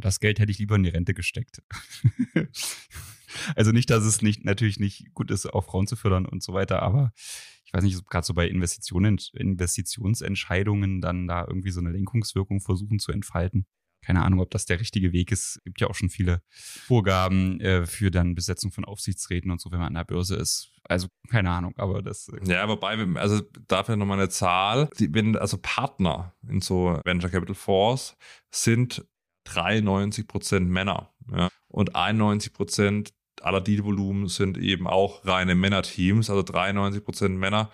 [0.00, 1.62] Das Geld hätte ich lieber in die Rente gesteckt.
[3.56, 6.54] also nicht, dass es nicht, natürlich nicht gut ist, auch Frauen zu fördern und so
[6.54, 7.12] weiter, aber
[7.64, 12.98] ich weiß nicht, gerade so bei Investitionen, Investitionsentscheidungen dann da irgendwie so eine Lenkungswirkung versuchen
[12.98, 13.66] zu entfalten
[14.04, 15.56] keine Ahnung, ob das der richtige Weg ist.
[15.56, 19.70] Es gibt ja auch schon viele Vorgaben äh, für dann Besetzung von Aufsichtsräten und so,
[19.70, 20.70] wenn man an der Börse ist.
[20.84, 22.28] Also keine Ahnung, aber das.
[22.28, 24.90] Äh, ja, wobei, also dafür nochmal eine Zahl.
[24.98, 28.16] Die, wenn also Partner in so Venture Capital Fonds
[28.50, 29.04] sind
[29.44, 36.42] 93 Prozent Männer ja, und 91 Prozent aller Dealvolumen sind eben auch reine Männerteams, also
[36.42, 37.70] 93 Prozent Männer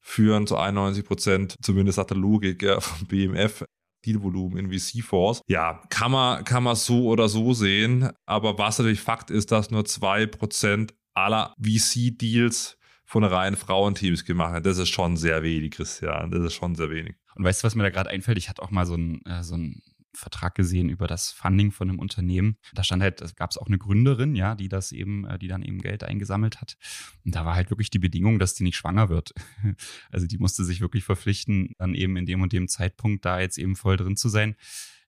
[0.00, 3.64] führen zu 91 Prozent, zumindest nach der Logik ja, von BMF,
[4.04, 5.42] Dealvolumen in VC-Fonds.
[5.46, 8.10] Ja, kann man, kann man so oder so sehen.
[8.26, 14.64] Aber was natürlich Fakt ist, dass nur 2% aller VC-Deals von reinen Frauenteams gemacht werden.
[14.64, 16.30] Das ist schon sehr wenig, Christian.
[16.30, 17.14] Das ist schon sehr wenig.
[17.34, 18.38] Und weißt du, was mir da gerade einfällt?
[18.38, 19.82] Ich hatte auch mal so ein, äh, so ein
[20.14, 22.56] Vertrag gesehen über das Funding von einem Unternehmen.
[22.74, 25.48] Da stand halt, es gab es auch eine Gründerin, ja, die das eben, äh, die
[25.48, 26.76] dann eben Geld eingesammelt hat.
[27.24, 29.34] Und da war halt wirklich die Bedingung, dass die nicht schwanger wird.
[30.10, 33.56] Also die musste sich wirklich verpflichten, dann eben in dem und dem Zeitpunkt da jetzt
[33.56, 34.56] eben voll drin zu sein.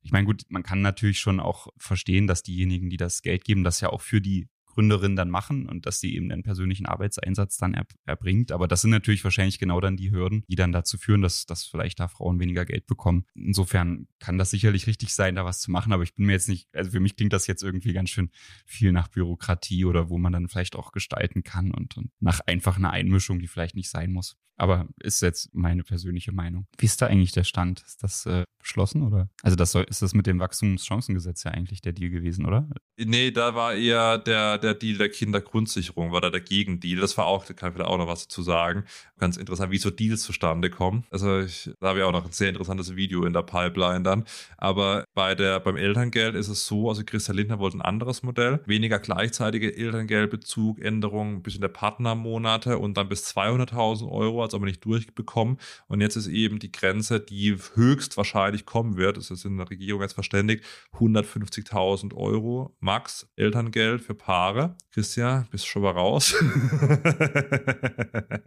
[0.02, 3.64] Ich meine, gut, man kann natürlich schon auch verstehen, dass diejenigen, die das Geld geben,
[3.64, 7.56] das ja auch für die Gründerin dann machen und dass sie eben einen persönlichen Arbeitseinsatz
[7.56, 8.52] dann er, erbringt.
[8.52, 11.64] Aber das sind natürlich wahrscheinlich genau dann die Hürden, die dann dazu führen, dass, dass
[11.64, 13.24] vielleicht da Frauen weniger Geld bekommen.
[13.34, 16.48] Insofern kann das sicherlich richtig sein, da was zu machen, aber ich bin mir jetzt
[16.48, 18.30] nicht, also für mich klingt das jetzt irgendwie ganz schön
[18.66, 22.76] viel nach Bürokratie oder wo man dann vielleicht auch gestalten kann und, und nach einfach
[22.76, 24.36] einer Einmischung, die vielleicht nicht sein muss.
[24.56, 26.66] Aber ist jetzt meine persönliche Meinung.
[26.78, 27.82] Wie ist da eigentlich der Stand?
[27.82, 29.28] Ist das äh, beschlossen oder?
[29.42, 32.68] Also das soll, ist das mit dem Wachstumschancengesetz ja eigentlich der Deal gewesen, oder?
[32.96, 37.00] Nee, da war eher der, der Deal der Kindergrundsicherung, war da der Gegendeal.
[37.00, 38.84] Das war auch, da kann ich wieder auch noch was dazu sagen.
[39.18, 41.04] Ganz interessant, wie so Deals zustande kommen.
[41.10, 44.24] Also ich, da habe ich auch noch ein sehr interessantes Video in der Pipeline dann.
[44.56, 48.60] Aber bei der, beim Elterngeld ist es so, also Christian Lindner wollte ein anderes Modell.
[48.66, 54.66] Weniger gleichzeitige Elterngeldbezug, Änderung bis in der Partnermonate und dann bis 200.000 Euro es aber
[54.66, 55.58] nicht durchbekommen.
[55.88, 60.02] Und jetzt ist eben die Grenze, die höchstwahrscheinlich kommen wird, es ist in der Regierung
[60.02, 60.64] jetzt verständigt,
[60.98, 64.76] 150.000 Euro max Elterngeld für Paare.
[64.92, 66.34] Christian, bist du schon mal raus?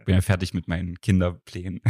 [0.06, 1.80] Bin ja fertig mit meinen Kinderplänen.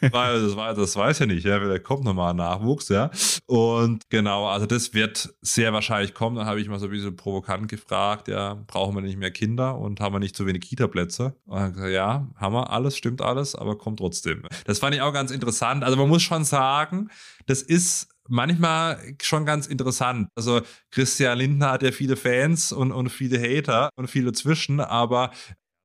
[0.00, 3.10] das, weiß, das weiß ja nicht, ja, da kommt nochmal Nachwuchs, ja.
[3.46, 6.36] Und genau, also das wird sehr wahrscheinlich kommen.
[6.36, 9.78] Dann habe ich mal so ein bisschen provokant gefragt, ja, brauchen wir nicht mehr Kinder
[9.78, 11.36] und haben wir nicht zu wenig Kita-Plätze?
[11.46, 14.42] Und dann gesagt, ja, haben wir alles, stimmt alles, aber kommt trotzdem.
[14.64, 15.84] Das fand ich auch ganz interessant.
[15.84, 17.08] Also man muss schon sagen,
[17.46, 20.28] das ist manchmal schon ganz interessant.
[20.36, 25.32] Also Christian Lindner hat ja viele Fans und, und viele Hater und viele zwischen, aber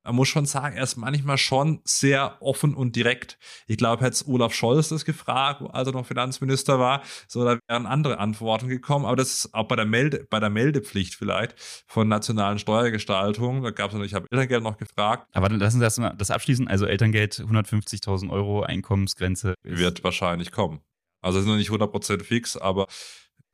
[0.06, 3.38] man muss schon sagen, er ist manchmal schon sehr offen und direkt.
[3.68, 7.86] Ich glaube, hätte Olaf Scholz das gefragt, als er noch Finanzminister war, so da wären
[7.86, 9.06] andere Antworten gekommen.
[9.06, 11.56] Aber das ist auch bei der, Melde, bei der Meldepflicht vielleicht
[11.88, 13.64] von nationalen Steuergestaltungen.
[13.64, 15.28] Da gab es noch, ich habe Elterngeld noch gefragt.
[15.34, 16.68] Aber lassen Sie erstmal das abschließen.
[16.68, 19.56] Also Elterngeld 150.000 Euro Einkommensgrenze.
[19.64, 20.82] Wird wahrscheinlich kommen.
[21.22, 22.86] Also ist noch nicht 100% fix, aber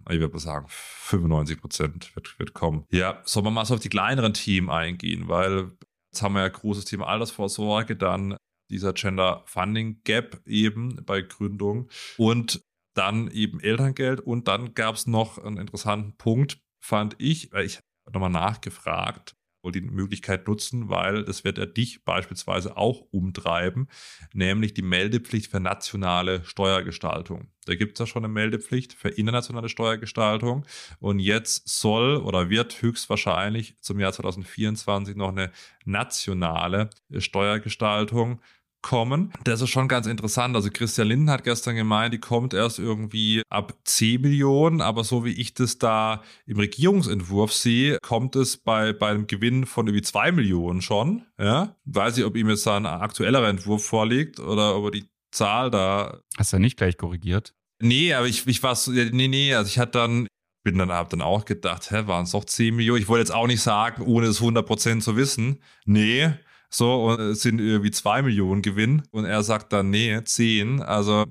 [0.09, 2.85] ich würde mal sagen, 95% wird, wird kommen.
[2.91, 5.71] Ja, sollen wir mal so auf die kleineren Themen eingehen, weil
[6.11, 8.35] Jetzt haben wir ja großes Thema Altersvorsorge, dann
[8.69, 12.61] dieser Gender Funding Gap eben bei Gründung und
[12.93, 14.19] dann eben Elterngeld.
[14.19, 17.79] Und dann gab es noch einen interessanten Punkt, fand ich, weil ich
[18.11, 19.35] nochmal nachgefragt,
[19.69, 23.87] die Möglichkeit nutzen, weil das wird ja dich beispielsweise auch umtreiben,
[24.33, 27.49] nämlich die Meldepflicht für nationale Steuergestaltung.
[27.65, 30.65] Da gibt es ja schon eine Meldepflicht für internationale Steuergestaltung
[30.99, 35.51] und jetzt soll oder wird höchstwahrscheinlich zum Jahr 2024 noch eine
[35.85, 38.41] nationale Steuergestaltung
[38.81, 39.31] kommen.
[39.43, 40.55] Das ist schon ganz interessant.
[40.55, 45.25] Also Christian Linden hat gestern gemeint, die kommt erst irgendwie ab 10 Millionen, aber so
[45.25, 50.03] wie ich das da im Regierungsentwurf sehe, kommt es bei, bei einem Gewinn von irgendwie
[50.03, 51.23] 2 Millionen schon.
[51.39, 51.75] Ja?
[51.85, 55.71] Weiß ich, ob ihm jetzt da ein aktuellerer Entwurf vorliegt oder ob er die Zahl
[55.71, 56.19] da.
[56.37, 57.53] Hast du ja nicht gleich korrigiert?
[57.81, 60.27] Nee, aber ich, ich war so, nee, nee, also ich hatte dann,
[60.63, 63.01] bin dann, hab dann auch gedacht, hä, waren es doch 10 Millionen?
[63.01, 65.63] Ich wollte jetzt auch nicht sagen, ohne es 100% zu wissen.
[65.85, 66.33] Nee,
[66.73, 69.03] so, und es sind irgendwie zwei Millionen Gewinn.
[69.11, 70.81] Und er sagt dann, nee, zehn.
[70.81, 71.25] Also,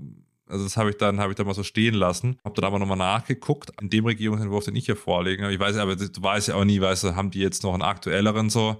[0.46, 2.38] also das habe ich dann, habe ich dann mal so stehen lassen.
[2.44, 5.50] Habe dann aber nochmal nachgeguckt, in dem Regierungsentwurf, den ich hier vorlege.
[5.50, 7.82] Ich weiß aber, du weißt ja auch nie, weißt du, haben die jetzt noch einen
[7.82, 8.76] aktuelleren so?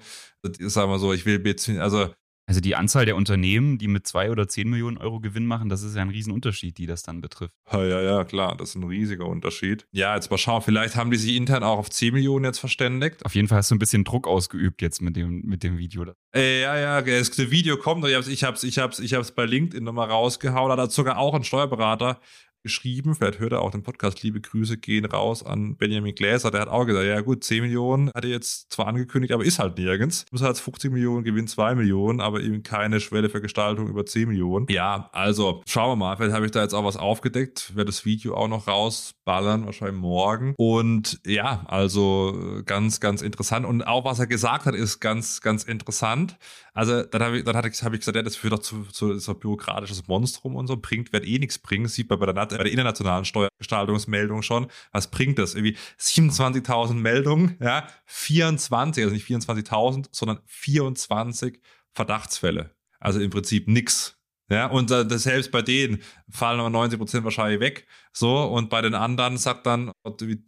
[0.60, 2.08] Sagen wir so, ich will jetzt, also
[2.50, 5.84] also die Anzahl der Unternehmen, die mit zwei oder zehn Millionen Euro Gewinn machen, das
[5.84, 7.54] ist ja ein Riesenunterschied, die das dann betrifft.
[7.72, 9.86] Ja, ja, ja, klar, das ist ein riesiger Unterschied.
[9.92, 13.24] Ja, jetzt mal schauen, vielleicht haben die sich intern auch auf 10 Millionen jetzt verständigt.
[13.24, 16.04] Auf jeden Fall hast du ein bisschen Druck ausgeübt jetzt mit dem, mit dem Video.
[16.34, 19.44] Äh, ja, ja, das Video kommt, ich hab's, ich hab's, ich hab's, ich hab's bei
[19.44, 22.18] LinkedIn nochmal rausgehauen, da hat sogar auch ein Steuerberater
[22.62, 23.14] geschrieben.
[23.14, 24.22] Vielleicht hört er auch den Podcast.
[24.22, 26.50] Liebe Grüße gehen raus an Benjamin Gläser.
[26.50, 29.58] Der hat auch gesagt, ja gut, 10 Millionen hat er jetzt zwar angekündigt, aber ist
[29.58, 30.26] halt nirgends.
[30.30, 34.28] Muss halt 50 Millionen, gewinnt 2 Millionen, aber eben keine Schwelle für Gestaltung über 10
[34.28, 34.66] Millionen.
[34.68, 36.16] Ja, also schauen wir mal.
[36.16, 37.74] Vielleicht habe ich da jetzt auch was aufgedeckt.
[37.74, 40.54] Werde das Video auch noch rausballern, wahrscheinlich morgen.
[40.56, 43.66] Und ja, also ganz, ganz interessant.
[43.66, 46.36] Und auch was er gesagt hat, ist ganz, ganz interessant.
[46.74, 49.34] Also dann habe ich, dann hab ich gesagt, ja, das führt doch zu, zu so
[49.34, 50.76] bürokratisches Monstrum und so.
[50.76, 51.88] Bringt, wird eh nichts bringen.
[51.88, 54.66] Sieht man bei der bei der internationalen Steuergestaltungsmeldung schon.
[54.92, 55.54] Was bringt das?
[55.54, 61.60] Irgendwie 27.000 Meldungen, ja, 24, also nicht 24.000, sondern 24
[61.92, 62.74] Verdachtsfälle.
[62.98, 64.16] Also im Prinzip nix.
[64.50, 67.86] Ja, und äh, selbst bei denen fallen aber 90 Prozent wahrscheinlich weg.
[68.12, 69.92] So, und bei den anderen sagt dann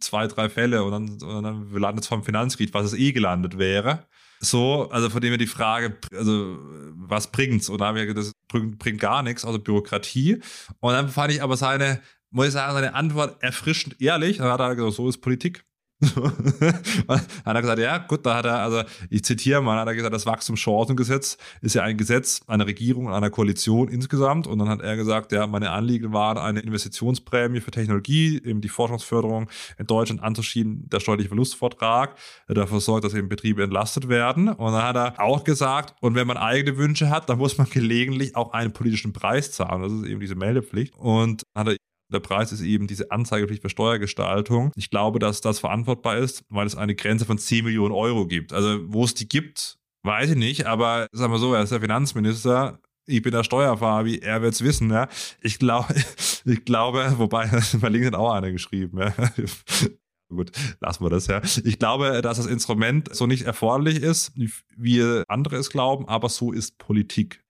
[0.01, 4.05] zwei, drei Fälle und dann, dann landet es vom Finanzkrieg, was es eh gelandet wäre.
[4.43, 6.57] So, also von dem her die Frage, also
[6.95, 7.69] was bringt's?
[7.69, 10.41] Und da haben wir gesagt, das bringt, bringt gar nichts, also Bürokratie.
[10.79, 14.37] Und dann fand ich aber seine, muss ich sagen, seine Antwort erfrischend ehrlich.
[14.37, 15.63] Dann hat er gesagt, so ist Politik.
[17.07, 20.13] hat er gesagt, ja, gut, da hat er, also ich zitiere mal, hat er gesagt,
[20.13, 24.47] das Wachstumschancengesetz ist ja ein Gesetz einer Regierung und einer Koalition insgesamt.
[24.47, 28.69] Und dann hat er gesagt, ja, meine Anliegen waren eine Investitionsprämie für Technologie, eben die
[28.69, 32.15] Forschungsförderung in Deutschland anzuschieben, der steuerliche Verlustvortrag,
[32.47, 34.49] der dafür sorgt, dass eben Betriebe entlastet werden.
[34.49, 37.69] Und dann hat er auch gesagt, und wenn man eigene Wünsche hat, dann muss man
[37.69, 39.81] gelegentlich auch einen politischen Preis zahlen.
[39.81, 40.95] Das ist eben diese Meldepflicht.
[40.97, 41.75] Und hat er
[42.13, 44.71] der Preis ist eben diese Anzeigepflicht für Steuergestaltung.
[44.75, 48.53] Ich glaube, dass das verantwortbar ist, weil es eine Grenze von 10 Millionen Euro gibt.
[48.53, 51.81] Also wo es die gibt, weiß ich nicht, aber sagen wir so, er ist der
[51.81, 55.07] Finanzminister, ich bin der Steuerfabi, er es wissen, ja.
[55.41, 55.93] Ich glaube,
[56.45, 57.47] ich glaube, wobei,
[57.81, 59.13] bei LinkedIn auch einer geschrieben, ja.
[60.29, 61.41] Gut, lassen wir das, ja.
[61.63, 64.31] Ich glaube, dass das Instrument so nicht erforderlich ist,
[64.75, 67.43] wie andere es glauben, aber so ist Politik.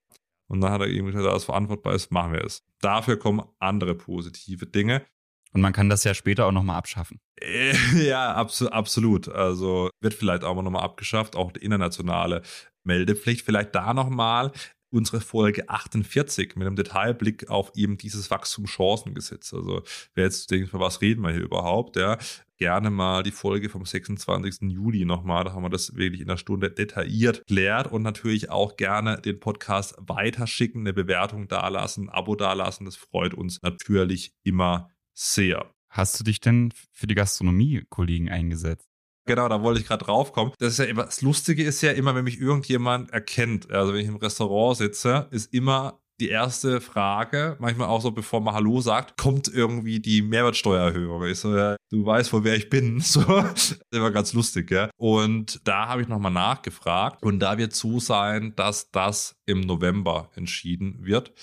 [0.48, 2.62] Und dann hat er eben gesagt, dass verantwortbar ist, machen wir es.
[2.84, 5.06] Dafür kommen andere positive Dinge.
[5.54, 7.20] Und man kann das ja später auch nochmal abschaffen.
[7.40, 7.74] Äh,
[8.08, 9.30] ja, abso absolut.
[9.30, 12.42] Also wird vielleicht auch nochmal abgeschafft, auch die internationale
[12.84, 13.46] Meldepflicht.
[13.46, 14.52] Vielleicht da nochmal.
[14.90, 19.52] unsere Folge 48 mit einem Detailblick auf eben dieses Wachstumschancengesetz.
[19.52, 19.82] Also
[20.14, 22.20] wer jetzt denkt, was reden wir hier überhaupt, ja,
[22.64, 24.72] gerne mal die Folge vom 26.
[24.72, 25.44] Juli nochmal.
[25.44, 29.42] Da haben wir das wirklich in einer Stunde detailliert klärt und natürlich auch gerne den
[29.42, 32.86] Podcast weiterschicken, eine Bewertung dalassen, ein Abo dalassen.
[32.86, 35.74] Das freut uns natürlich immer sehr.
[35.90, 38.88] Hast du dich denn für die Gastronomie-Kollegen eingesetzt?
[39.26, 40.54] Genau, da wollte ich gerade drauf kommen.
[40.60, 44.00] Das ist ja immer, das Lustige ist ja immer, wenn mich irgendjemand erkennt, also wenn
[44.00, 48.82] ich im Restaurant sitze, ist immer die erste Frage, manchmal auch so, bevor man Hallo
[48.82, 51.26] sagt, kommt irgendwie die Mehrwertsteuererhöhung.
[51.26, 53.02] Ich so, ja, du weißt, von wer ich bin.
[53.14, 54.90] So, das war ganz lustig, ja.
[54.98, 60.30] Und da habe ich nochmal nachgefragt und da wird zu sein, dass das im November
[60.36, 61.34] entschieden wird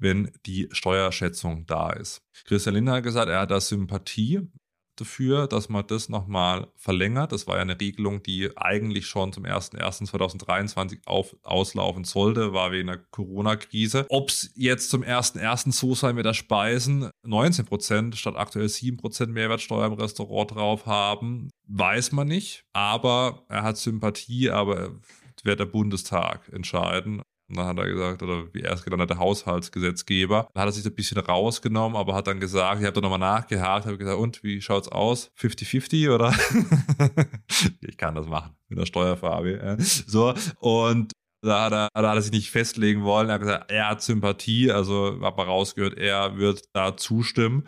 [0.00, 2.22] wenn die Steuerschätzung da ist.
[2.46, 4.48] Christian Lindner hat gesagt, er hat da Sympathie
[5.00, 7.32] dafür, dass man das nochmal verlängert.
[7.32, 12.88] Das war ja eine Regelung, die eigentlich schon zum 01.01.2023 auf, auslaufen sollte, war wegen
[12.88, 14.06] der Corona-Krise.
[14.08, 15.72] Ob es jetzt zum 01.01.
[15.72, 22.12] so sein mit der Speisen 19% statt aktuell 7% Mehrwertsteuer im Restaurant drauf haben, weiß
[22.12, 22.64] man nicht.
[22.72, 25.00] Aber er hat Sympathie, aber
[25.44, 27.22] wird der Bundestag entscheiden.
[27.50, 30.48] Und dann hat er gesagt, oder wie er es genannt hat, der Haushaltsgesetzgeber.
[30.54, 33.18] Dann hat er sich ein bisschen rausgenommen, aber hat dann gesagt, ich habe da nochmal
[33.18, 35.32] nachgehakt, habe gesagt, und wie schaut's aus?
[35.36, 36.32] 50-50 oder?
[37.80, 39.76] ich kann das machen mit der Steuerfarbe.
[39.80, 43.28] So, und da hat, er, da hat er sich nicht festlegen wollen.
[43.28, 47.66] Er hat gesagt, er hat Sympathie, also habe rausgehört, er wird da zustimmen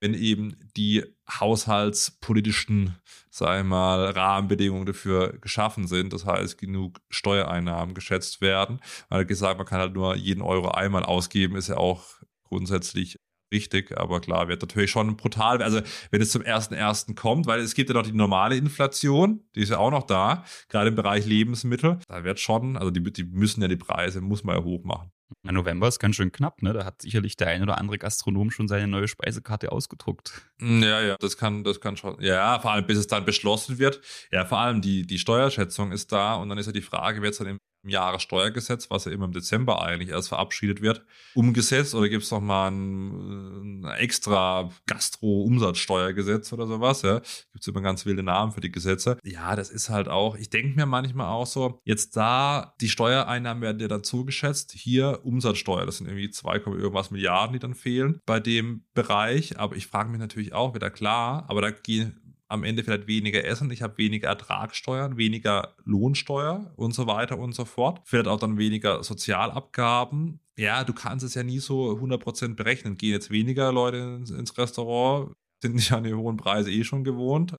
[0.00, 2.96] wenn eben die haushaltspolitischen,
[3.30, 6.12] sag ich mal, Rahmenbedingungen dafür geschaffen sind.
[6.12, 8.80] Das heißt, genug Steuereinnahmen geschätzt werden.
[9.08, 12.04] Weil gesagt, man kann halt nur jeden Euro einmal ausgeben, ist ja auch
[12.44, 13.16] grundsätzlich
[13.52, 15.62] richtig, aber klar, wird natürlich schon brutal.
[15.62, 19.42] Also, wenn es zum ersten ersten kommt, weil es gibt ja noch die normale Inflation,
[19.54, 21.98] die ist ja auch noch da, gerade im Bereich Lebensmittel.
[22.08, 25.10] Da wird schon, also die, die müssen ja die Preise, muss man ja hoch machen.
[25.42, 26.72] November ist ganz schön knapp, ne?
[26.72, 30.42] Da hat sicherlich der ein oder andere Gastronom schon seine neue Speisekarte ausgedruckt.
[30.58, 32.20] Mm, ja, ja, das kann, das kann schon.
[32.20, 34.00] Ja, vor allem bis es dann beschlossen wird.
[34.32, 37.32] Ja, vor allem die, die Steuerschätzung ist da und dann ist ja die Frage, wird
[37.32, 42.08] es dann im Jahressteuergesetz, was ja immer im Dezember eigentlich erst verabschiedet wird, umgesetzt oder
[42.08, 47.02] gibt es noch mal ein, ein extra Gastro-Umsatzsteuergesetz oder sowas?
[47.02, 47.18] Ja?
[47.18, 49.18] Gibt es immer ganz wilde Namen für die Gesetze.
[49.24, 53.62] Ja, das ist halt auch, ich denke mir manchmal auch so, jetzt da, die Steuereinnahmen
[53.62, 58.20] werden dir dann zugeschätzt, hier Umsatzsteuer, das sind irgendwie 2, irgendwas Milliarden, die dann fehlen
[58.26, 62.19] bei dem Bereich, aber ich frage mich natürlich auch wieder klar, aber da gehen
[62.50, 67.54] am Ende vielleicht weniger essen, ich habe weniger Ertragssteuern, weniger Lohnsteuer und so weiter und
[67.54, 68.00] so fort.
[68.04, 70.40] Vielleicht auch dann weniger Sozialabgaben.
[70.58, 72.96] Ja, du kannst es ja nie so 100% berechnen.
[72.96, 75.32] Gehen jetzt weniger Leute ins, ins Restaurant,
[75.62, 77.54] sind nicht an die hohen Preise eh schon gewohnt,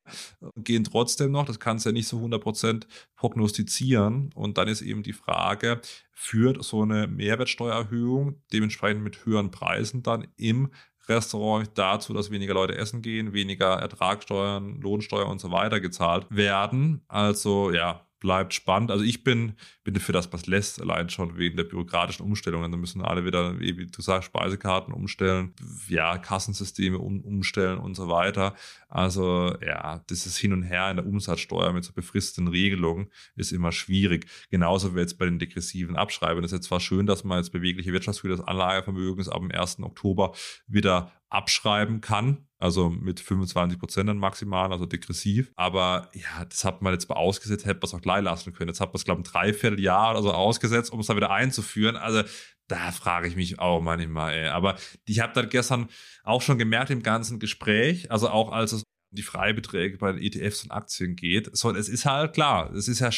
[0.58, 1.46] gehen trotzdem noch.
[1.46, 4.32] Das kannst du ja nicht so 100% prognostizieren.
[4.36, 5.80] Und dann ist eben die Frage,
[6.12, 10.72] führt so eine Mehrwertsteuererhöhung dementsprechend mit höheren Preisen dann im
[11.08, 17.04] Restaurant dazu, dass weniger Leute essen gehen, weniger Ertragssteuern, Lohnsteuer und so weiter gezahlt werden.
[17.08, 18.92] Also ja, bleibt spannend.
[18.92, 22.72] Also ich bin, bin für das, was lässt, allein schon wegen der bürokratischen Umstellungen.
[22.72, 25.54] Da müssen alle wieder, wie du sagst, Speisekarten umstellen,
[25.90, 28.56] ja, Kassensysteme um, umstellen und so weiter.
[28.88, 33.52] Also ja, das ist hin und her in der Umsatzsteuer mit so befristeten Regelungen ist
[33.52, 34.28] immer schwierig.
[34.52, 36.44] Genauso wie jetzt bei den degressiven Abschreibungen.
[36.44, 39.80] Das ist jetzt zwar schön, dass man jetzt bewegliche Wirtschaftsgüter des Anlagevermögens ab dem 1.
[39.80, 40.34] Oktober
[40.68, 42.46] wieder abschreiben kann.
[42.62, 45.52] Also mit 25 Prozent dann maximal, also degressiv.
[45.56, 48.70] Aber ja, das hat man jetzt mal ausgesetzt, hätte man es auch gleich lassen können.
[48.70, 51.32] Jetzt hat man es, glaube ich, ein Dreivierteljahr oder so ausgesetzt, um es dann wieder
[51.32, 51.96] einzuführen.
[51.96, 52.24] Also
[52.68, 54.48] da frage ich mich auch manchmal, ey.
[54.48, 55.90] Aber ich habe dann gestern
[56.24, 60.64] auch schon gemerkt im ganzen Gespräch, also auch als es die Freibeträge bei den ETFs
[60.64, 61.56] und Aktien geht.
[61.56, 63.10] So, es ist halt klar, es ist ja,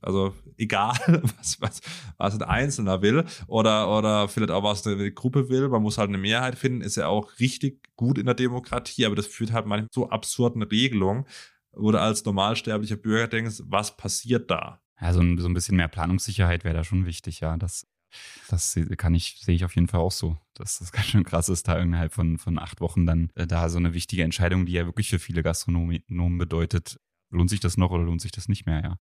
[0.00, 0.96] also egal,
[1.38, 1.80] was, was,
[2.16, 6.08] was ein Einzelner will oder, oder vielleicht auch was eine Gruppe will, man muss halt
[6.08, 9.66] eine Mehrheit finden, ist ja auch richtig gut in der Demokratie, aber das führt halt
[9.66, 11.26] manchmal zu absurden Regelungen,
[11.72, 14.80] wo du als normalsterblicher Bürger denkst, was passiert da?
[15.00, 17.56] Ja, so ein, bisschen mehr Planungssicherheit wäre da schon wichtig, ja.
[17.56, 17.86] Das
[18.48, 21.48] das kann ich, sehe ich auf jeden Fall auch so, dass das ganz schön krass
[21.48, 24.72] ist, da innerhalb von, von acht Wochen dann äh, da so eine wichtige Entscheidung, die
[24.72, 28.66] ja wirklich für viele Gastronomen bedeutet, lohnt sich das noch oder lohnt sich das nicht
[28.66, 28.98] mehr, ja.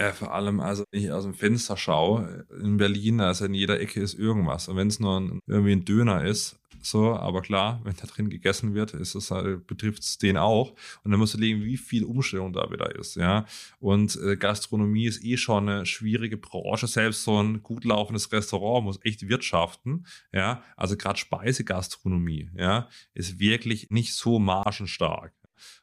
[0.00, 3.78] Ja, vor allem, also wenn ich aus dem Fenster schaue, in Berlin, also in jeder
[3.78, 4.66] Ecke ist irgendwas.
[4.66, 8.28] Und wenn es nur ein, irgendwie ein Döner ist, so, aber klar, wenn da drin
[8.28, 10.74] gegessen wird, ist es halt, betrifft es den auch.
[11.04, 13.46] Und dann musst du legen, wie viel Umstellung da wieder ist, ja.
[13.78, 16.86] Und äh, Gastronomie ist eh schon eine schwierige Branche.
[16.88, 20.62] Selbst so ein gut laufendes Restaurant muss echt wirtschaften, ja.
[20.76, 25.32] Also gerade Speisegastronomie, ja, ist wirklich nicht so margenstark.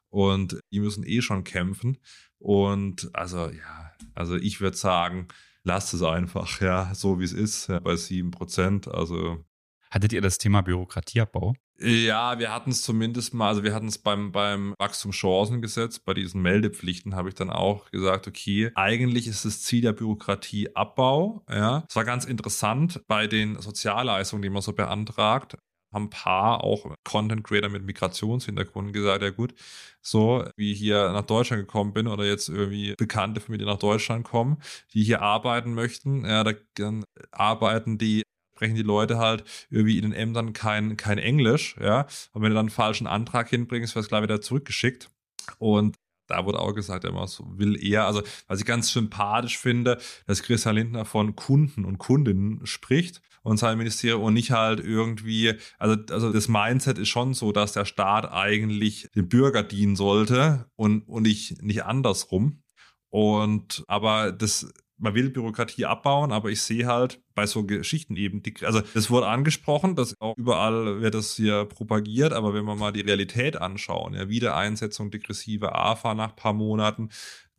[0.10, 1.98] Und die müssen eh schon kämpfen.
[2.38, 5.28] Und also, ja, also ich würde sagen,
[5.64, 8.90] lasst es einfach, ja, so wie es ist, ja, bei 7%.
[8.90, 9.44] Also
[9.92, 11.54] Hattet ihr das Thema Bürokratieabbau?
[11.78, 16.42] Ja, wir hatten es zumindest mal, also wir hatten es beim, beim Wachstumschancengesetz, bei diesen
[16.42, 21.44] Meldepflichten habe ich dann auch gesagt, okay, eigentlich ist das Ziel der Bürokratieabbau.
[21.50, 25.58] Ja, es war ganz interessant bei den Sozialleistungen, die man so beantragt
[25.94, 29.54] haben ein paar auch Content Creator mit Migrationshintergrund gesagt, ja gut,
[30.02, 33.80] so wie hier nach Deutschland gekommen bin oder jetzt irgendwie Bekannte von mir, die nach
[33.80, 34.58] Deutschland kommen,
[34.94, 36.44] die hier arbeiten möchten, ja,
[36.76, 38.24] dann arbeiten die
[38.62, 42.06] sprechen die Leute halt irgendwie in den Ämtern kein, kein Englisch, ja.
[42.32, 45.10] Und wenn du dann einen falschen Antrag hinbringst, wirst du gleich wieder zurückgeschickt.
[45.58, 45.96] Und
[46.28, 50.76] da wurde auch gesagt, er will eher, also was ich ganz sympathisch finde, dass Christian
[50.76, 56.32] Lindner von Kunden und Kundinnen spricht und sein Ministerium und nicht halt irgendwie, also, also
[56.32, 61.24] das Mindset ist schon so, dass der Staat eigentlich dem Bürger dienen sollte und, und
[61.24, 62.64] nicht, nicht andersrum.
[63.10, 64.72] Und aber das
[65.02, 69.10] man will Bürokratie abbauen, aber ich sehe halt bei so Geschichten eben, die, also das
[69.10, 73.56] wurde angesprochen, dass auch überall wird das hier propagiert, aber wenn wir mal die Realität
[73.56, 77.10] anschauen, ja, Wiedereinsetzung degressive AFA nach paar Monaten,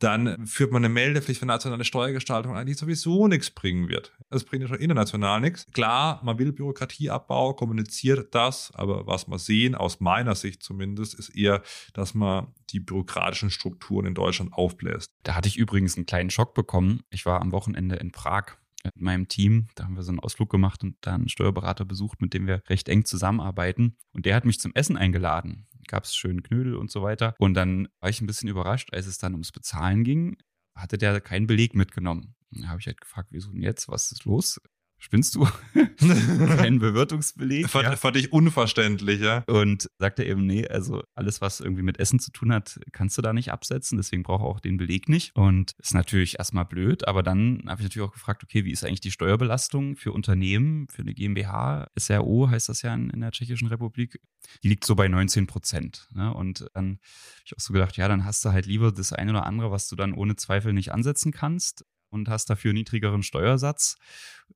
[0.03, 4.11] dann führt man eine Meldepflicht für nationale Steuergestaltung ein, die sowieso nichts bringen wird.
[4.29, 5.65] Das bringt ja schon international nichts.
[5.71, 11.29] Klar, man will Bürokratieabbau, kommuniziert das, aber was wir sehen, aus meiner Sicht zumindest, ist
[11.29, 11.61] eher,
[11.93, 15.09] dass man die bürokratischen Strukturen in Deutschland aufbläst.
[15.23, 17.03] Da hatte ich übrigens einen kleinen Schock bekommen.
[17.09, 19.67] Ich war am Wochenende in Prag mit meinem Team.
[19.75, 22.61] Da haben wir so einen Ausflug gemacht und da einen Steuerberater besucht, mit dem wir
[22.69, 23.97] recht eng zusammenarbeiten.
[24.11, 27.35] Und der hat mich zum Essen eingeladen gab es schön Knödel und so weiter.
[27.37, 30.37] Und dann war ich ein bisschen überrascht, als es dann ums Bezahlen ging,
[30.75, 32.35] hatte der keinen Beleg mitgenommen.
[32.51, 33.89] Da habe ich halt gefragt, wieso denn jetzt?
[33.89, 34.59] Was ist los?
[35.03, 35.45] Spinnst du?
[36.57, 37.69] Kein Bewirtungsbeleg.
[37.69, 37.95] Fand, ja.
[37.97, 39.43] fand, ich unverständlich, ja.
[39.47, 43.17] Und sagt er eben, nee, also alles, was irgendwie mit Essen zu tun hat, kannst
[43.17, 45.35] du da nicht absetzen, deswegen braucht er auch den Beleg nicht.
[45.35, 48.85] Und ist natürlich erstmal blöd, aber dann habe ich natürlich auch gefragt, okay, wie ist
[48.85, 51.87] eigentlich die Steuerbelastung für Unternehmen, für eine GmbH?
[51.99, 54.21] SRO heißt das ja in, in der Tschechischen Republik.
[54.63, 56.07] Die liegt so bei 19 Prozent.
[56.13, 56.33] Ne?
[56.33, 59.31] Und dann habe ich auch so gedacht, ja, dann hast du halt lieber das eine
[59.31, 63.97] oder andere, was du dann ohne Zweifel nicht ansetzen kannst und hast dafür niedrigeren Steuersatz.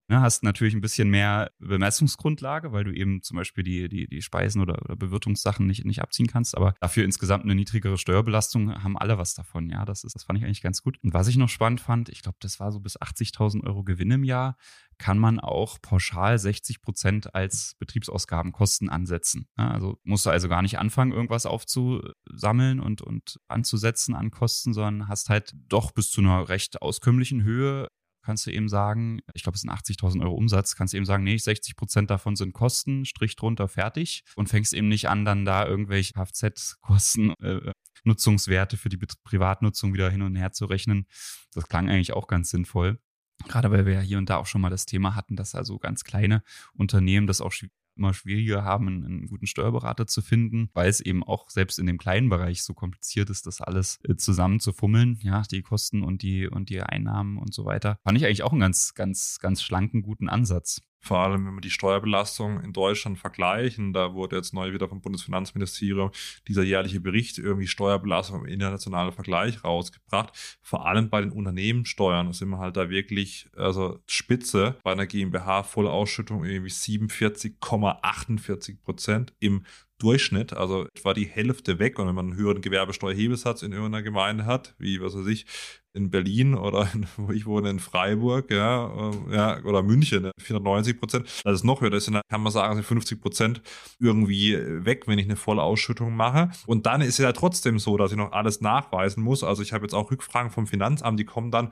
[0.10, 4.22] Ne, hast natürlich ein bisschen mehr Bemessungsgrundlage, weil du eben zum Beispiel die, die, die
[4.22, 8.97] Speisen oder, oder Bewirtungssachen nicht, nicht abziehen kannst, aber dafür insgesamt eine niedrigere Steuerbelastung haben
[8.97, 9.70] alle was davon.
[9.70, 10.97] Ja, das ist, das fand ich eigentlich ganz gut.
[11.03, 14.12] Und was ich noch spannend fand, ich glaube, das war so bis 80.000 Euro Gewinn
[14.12, 14.55] im Jahr,
[14.98, 19.48] kann man auch pauschal 60 Prozent als Betriebsausgabenkosten ansetzen.
[19.56, 25.08] Also musst du also gar nicht anfangen, irgendwas aufzusammeln und, und anzusetzen an Kosten, sondern
[25.08, 27.88] hast halt doch bis zu einer recht auskömmlichen Höhe
[28.28, 31.24] kannst du eben sagen, ich glaube, es sind 80.000 Euro Umsatz, kannst du eben sagen,
[31.24, 35.45] nee, 60 Prozent davon sind Kosten, Strich drunter, fertig und fängst eben nicht an, dann
[35.45, 37.72] da irgendwelche Kfz-Kosten, äh,
[38.04, 41.08] Nutzungswerte für die Privatnutzung wieder hin und her zu rechnen.
[41.54, 43.00] Das klang eigentlich auch ganz sinnvoll.
[43.48, 45.78] Gerade weil wir ja hier und da auch schon mal das Thema hatten, dass also
[45.78, 47.54] ganz kleine Unternehmen das auch
[47.98, 51.98] immer schwieriger haben, einen, guten Steuerberater zu finden, weil es eben auch selbst in dem
[51.98, 56.22] kleinen Bereich so kompliziert ist, das alles äh, zusammen zu fummeln, ja, die Kosten und
[56.22, 58.00] die und die Einnahmen und so weiter.
[58.04, 60.82] Fand ich eigentlich auch einen ganz, ganz, ganz schlanken, guten Ansatz.
[61.08, 64.99] Vor allem, wenn wir die Steuerbelastung in Deutschland vergleichen, da wurde jetzt neu wieder vom
[64.99, 66.12] Bundesfinanzministerium
[66.49, 70.58] dieser jährliche Bericht irgendwie Steuerbelastung im internationalen Vergleich rausgebracht.
[70.62, 75.64] Vor allem bei den Unternehmenssteuern sind wir halt da wirklich, also Spitze bei einer GmbH
[75.64, 79.64] Vollausschüttung irgendwie 47,48 Prozent im
[80.00, 82.00] Durchschnitt, also etwa die Hälfte weg.
[82.00, 85.45] Und wenn man einen höheren Gewerbesteuerhebesatz in irgendeiner Gemeinde hat, wie was weiß ich,
[85.93, 90.93] in Berlin oder in, wo ich wohne in Freiburg, ja, äh, ja oder München, 490
[90.93, 93.62] ne, Prozent, das ist noch höher, das sind, kann man sagen, sind 50 Prozent
[94.00, 96.52] irgendwie weg, wenn ich eine volle Ausschüttung mache.
[96.68, 99.43] Und dann ist es ja trotzdem so, dass ich noch alles nachweisen muss.
[99.43, 101.72] Also ich habe jetzt auch Rückfragen vom Finanzamt, die kommen dann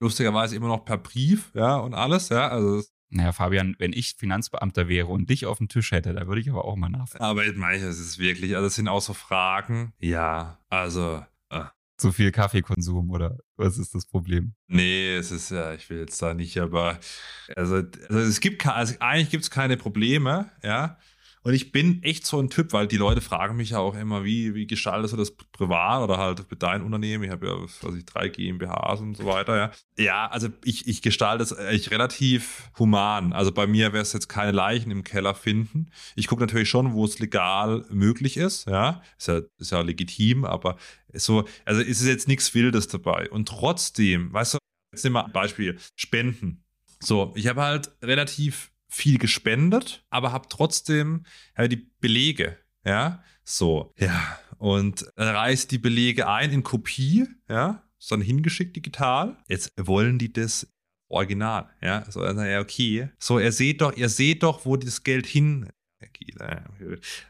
[0.00, 4.88] lustigerweise immer noch per Brief, ja, und alles, ja, also naja, Fabian, wenn ich Finanzbeamter
[4.88, 7.24] wäre und dich auf dem Tisch hätte, da würde ich aber auch mal nachfragen.
[7.24, 9.92] Aber ich meine, es ist wirklich, also es sind auch so Fragen.
[9.98, 11.24] Ja, also.
[11.50, 11.64] Äh.
[11.96, 14.54] Zu viel Kaffeekonsum oder was ist das Problem?
[14.68, 16.98] Nee, es ist ja, ich will jetzt da nicht, aber
[17.56, 20.96] also, also es gibt, also eigentlich gibt es keine Probleme, ja.
[21.42, 24.24] Und ich bin echt so ein Typ, weil die Leute fragen mich ja auch immer,
[24.24, 27.24] wie, wie gestaltest du das privat oder halt mit deinem Unternehmen?
[27.24, 29.70] Ich habe ja, was ich, drei GmbHs und so weiter, ja.
[29.96, 33.32] Ja, also ich, ich gestalte es echt relativ human.
[33.32, 35.90] Also bei mir wäre es jetzt keine Leichen im Keller finden.
[36.14, 39.02] Ich gucke natürlich schon, wo es legal möglich ist, ja.
[39.18, 40.76] Ist ja, ist ja legitim, aber
[41.14, 43.30] so, also ist es jetzt nichts Wildes dabei.
[43.30, 44.58] Und trotzdem, weißt du,
[44.92, 46.64] jetzt nehmen wir ein Beispiel, Spenden.
[47.02, 51.24] So, ich habe halt relativ viel gespendet, aber habe trotzdem
[51.56, 52.58] ja, die Belege.
[52.84, 54.38] Ja, so, ja.
[54.58, 59.38] Und reißt die Belege ein in Kopie, ja, dann hingeschickt digital.
[59.48, 60.68] Jetzt wollen die das
[61.08, 62.04] Original, ja.
[62.10, 63.08] So, also, ja, okay.
[63.18, 65.70] So, ihr seht doch, ihr seht doch, wo das Geld hin.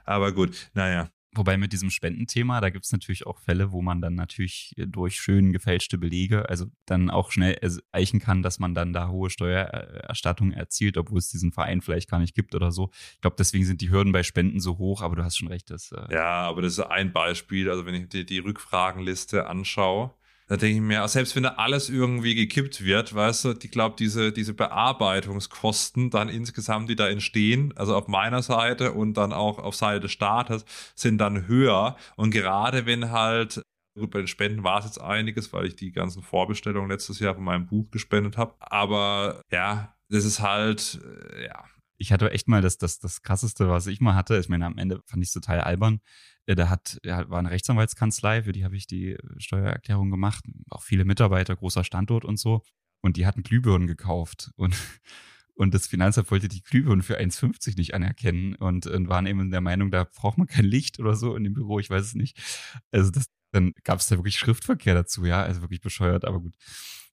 [0.05, 1.11] Aber gut, naja.
[1.33, 5.21] Wobei mit diesem Spendenthema, da gibt es natürlich auch Fälle, wo man dann natürlich durch
[5.21, 10.53] schön gefälschte Belege, also dann auch schnell erreichen kann, dass man dann da hohe Steuererstattungen
[10.53, 12.91] erzielt, obwohl es diesen Verein vielleicht gar nicht gibt oder so.
[13.15, 15.71] Ich glaube, deswegen sind die Hürden bei Spenden so hoch, aber du hast schon recht.
[15.71, 17.71] Dass, äh ja, aber das ist ein Beispiel.
[17.71, 20.13] Also wenn ich dir die Rückfragenliste anschaue,
[20.51, 23.95] da denke ich mir, selbst wenn da alles irgendwie gekippt wird, weißt du, ich glaube,
[23.97, 29.61] diese, diese Bearbeitungskosten dann insgesamt, die da entstehen, also auf meiner Seite und dann auch
[29.61, 30.65] auf Seite des Staates,
[30.97, 31.97] sind dann höher.
[32.17, 33.63] Und gerade wenn halt
[33.97, 37.35] Gut, bei den Spenden war es jetzt einiges, weil ich die ganzen Vorbestellungen letztes Jahr
[37.35, 38.55] von meinem Buch gespendet habe.
[38.61, 41.01] Aber ja, das ist halt,
[41.35, 41.65] äh, ja.
[41.97, 44.39] Ich hatte echt mal das, das, das krasseste, was ich mal hatte.
[44.39, 46.01] Ich meine, am Ende fand ich es total albern.
[46.51, 50.45] Äh, da hat, ja, war eine Rechtsanwaltskanzlei, für die habe ich die Steuererklärung gemacht.
[50.69, 52.63] Auch viele Mitarbeiter, großer Standort und so.
[53.01, 54.51] Und die hatten Glühbirnen gekauft.
[54.57, 54.75] Und,
[55.55, 59.61] und das Finanzamt wollte die Glühbirnen für 1,50 nicht anerkennen und, und waren eben der
[59.61, 62.37] Meinung, da braucht man kein Licht oder so in dem Büro, ich weiß es nicht.
[62.91, 66.55] Also das, dann gab es da wirklich Schriftverkehr dazu, ja, also wirklich bescheuert, aber gut.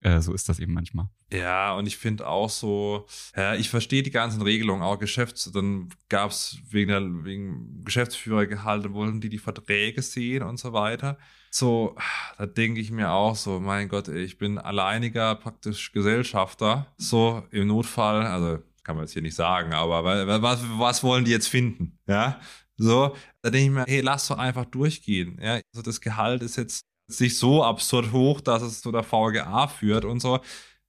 [0.02, 1.10] Äh, so ist das eben manchmal.
[1.32, 5.90] Ja, und ich finde auch so, ja, ich verstehe die ganzen Regelungen, auch Geschäfts, dann
[6.08, 11.18] gab es wegen, der, wegen Geschäftsführergehalte, wollten die die Verträge sehen und so weiter.
[11.50, 11.96] So,
[12.38, 16.94] da denke ich mir auch so, mein Gott, ich bin alleiniger praktisch Gesellschafter.
[16.98, 20.04] So, im Notfall, also kann man jetzt hier nicht sagen, aber
[20.42, 21.98] was, was wollen die jetzt finden?
[22.08, 22.40] Ja,
[22.78, 25.40] so, da denke ich mir, hey, lass doch einfach durchgehen.
[25.42, 29.68] Ja, also das Gehalt ist jetzt sich so absurd hoch, dass es zu der VGA
[29.68, 30.40] führt und so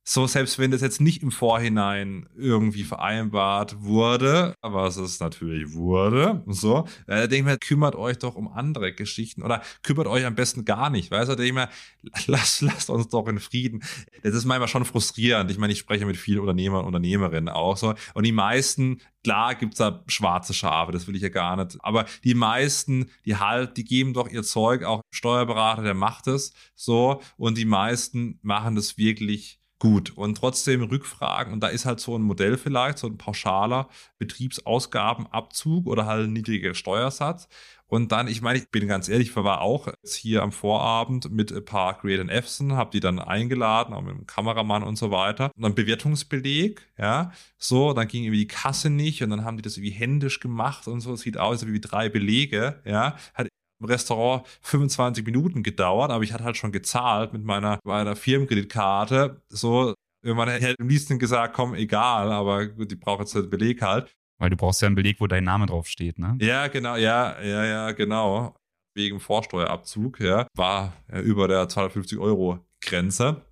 [0.09, 6.43] so selbst wenn das jetzt nicht im Vorhinein irgendwie vereinbart wurde, was es natürlich wurde,
[6.47, 10.25] so, äh, da denke ich mir, kümmert euch doch um andere Geschichten oder kümmert euch
[10.25, 13.39] am besten gar nicht, weißt du, da denke ich mir, lasst, lasst uns doch in
[13.39, 13.83] Frieden.
[14.23, 15.51] Das ist manchmal schon frustrierend.
[15.51, 19.57] Ich meine, ich spreche mit vielen Unternehmern und Unternehmerinnen auch so und die meisten Klar
[19.57, 21.77] gibt's da schwarze Schafe, das will ich ja gar nicht.
[21.81, 26.53] Aber die meisten, die halt, die geben doch ihr Zeug, auch Steuerberater, der macht es
[26.75, 27.21] so.
[27.37, 30.11] Und die meisten machen das wirklich gut.
[30.17, 35.87] Und trotzdem Rückfragen, und da ist halt so ein Modell vielleicht, so ein pauschaler Betriebsausgabenabzug
[35.87, 37.49] oder halt ein niedriger Steuersatz.
[37.87, 41.31] Und dann, ich meine, ich bin ganz ehrlich, ich war auch jetzt hier am Vorabend
[41.31, 44.97] mit ein paar Create and Epson, habe die dann eingeladen, auch mit dem Kameramann und
[44.97, 45.51] so weiter.
[45.57, 49.63] Und dann Bewertungsbeleg, ja, so, dann ging irgendwie die Kasse nicht und dann haben die
[49.63, 51.15] das irgendwie händisch gemacht und so.
[51.15, 53.17] Es sieht aus wie drei Belege, ja.
[53.33, 53.49] Hat
[53.81, 59.43] im Restaurant 25 Minuten gedauert, aber ich hatte halt schon gezahlt mit meiner, meiner Firmenkreditkarte.
[59.49, 63.83] So, irgendwann hätte am liebsten gesagt, komm, egal, aber gut, ich brauche jetzt den Beleg
[63.83, 64.13] halt.
[64.39, 66.37] Weil du brauchst ja einen Beleg, wo dein Name draufsteht, ne?
[66.41, 68.55] Ja, genau, ja, ja, ja, genau.
[68.95, 73.43] Wegen Vorsteuerabzug, ja, war ja über der 250 Euro Grenze.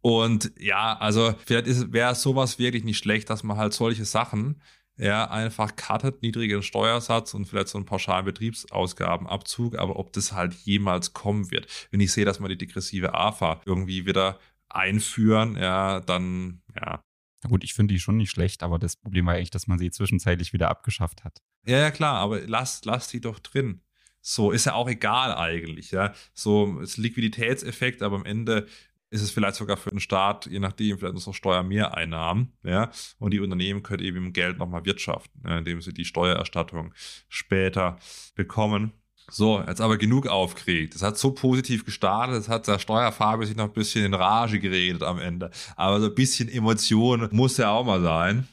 [0.00, 4.62] Und ja, also vielleicht wäre sowas wirklich nicht schlecht, dass man halt solche Sachen
[4.98, 10.54] er einfach cuttet, niedrigen Steuersatz und vielleicht so einen pauschalen Betriebsausgabenabzug, aber ob das halt
[10.54, 11.66] jemals kommen wird.
[11.90, 14.38] Wenn ich sehe, dass man die degressive AFA irgendwie wieder
[14.68, 17.00] einführen, ja, dann, ja.
[17.44, 19.78] Na gut, ich finde die schon nicht schlecht, aber das Problem war eigentlich, dass man
[19.78, 21.40] sie zwischenzeitlich wieder abgeschafft hat.
[21.64, 23.82] Ja, ja, klar, aber lass, lass die doch drin.
[24.20, 26.12] So, ist ja auch egal eigentlich, ja.
[26.34, 28.66] So, ist Liquiditätseffekt, aber am Ende
[29.10, 33.40] ist es vielleicht sogar für den Staat, je nachdem, vielleicht noch Steuermehreinnahmen, ja, und die
[33.40, 36.92] Unternehmen können eben im Geld nochmal wirtschaften, indem sie die Steuererstattung
[37.28, 37.98] später
[38.34, 38.92] bekommen.
[39.30, 40.94] So, jetzt aber genug aufgeregt.
[40.94, 44.58] Es hat so positiv gestartet, es hat der Steuerfarbe sich noch ein bisschen in Rage
[44.58, 45.50] geredet am Ende.
[45.76, 48.48] Aber so ein bisschen Emotion muss ja auch mal sein.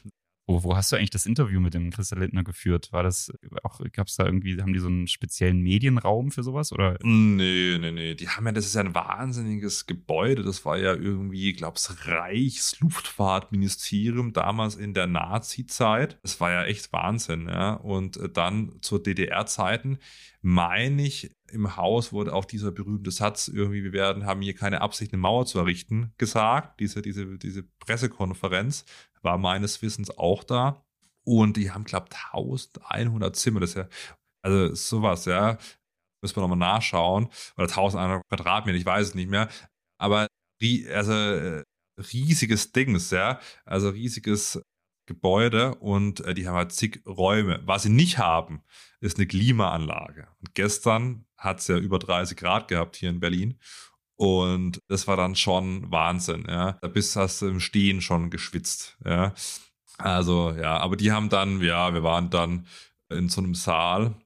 [0.48, 2.92] Wo, wo hast du eigentlich das Interview mit dem Christa Lindner geführt?
[2.92, 3.32] War das
[3.64, 6.70] auch, gab es da irgendwie, haben die so einen speziellen Medienraum für sowas?
[6.72, 6.96] Oder?
[7.02, 8.14] Nee, nee, nee.
[8.14, 10.44] Die haben ja, das ist ja ein wahnsinniges Gebäude.
[10.44, 16.20] Das war ja irgendwie, das Reichsluftfahrtministerium damals in der Nazi-Zeit.
[16.22, 17.72] Das war ja echt Wahnsinn, ja.
[17.74, 19.98] Und äh, dann zur DDR-Zeiten,
[20.42, 24.80] meine ich, im Haus wurde auch dieser berühmte Satz irgendwie, wir werden, haben hier keine
[24.80, 26.80] Absicht, eine Mauer zu errichten, gesagt.
[26.80, 28.84] Diese, diese, diese Pressekonferenz
[29.22, 30.84] war meines Wissens auch da.
[31.24, 33.60] Und die haben, glaube ich, 1100 Zimmer.
[33.60, 33.88] Das ja,
[34.42, 35.58] also sowas, ja.
[36.22, 37.28] Müssen wir nochmal nachschauen.
[37.56, 39.48] Oder 1100 Quadratmeter, ich weiß es nicht mehr.
[39.98, 40.28] Aber
[40.92, 41.62] also äh,
[41.98, 43.40] riesiges Dings, ja.
[43.64, 44.60] Also riesiges
[45.06, 47.62] Gebäude und äh, die haben halt zig Räume.
[47.64, 48.62] Was sie nicht haben,
[49.00, 50.28] ist eine Klimaanlage.
[50.40, 53.58] Und gestern hat es ja über 30 Grad gehabt hier in Berlin.
[54.16, 56.78] Und das war dann schon Wahnsinn, ja.
[56.80, 59.34] Da bist hast du im Stehen schon geschwitzt, ja.
[59.98, 62.66] Also, ja, aber die haben dann, ja, wir waren dann
[63.10, 64.16] in so einem Saal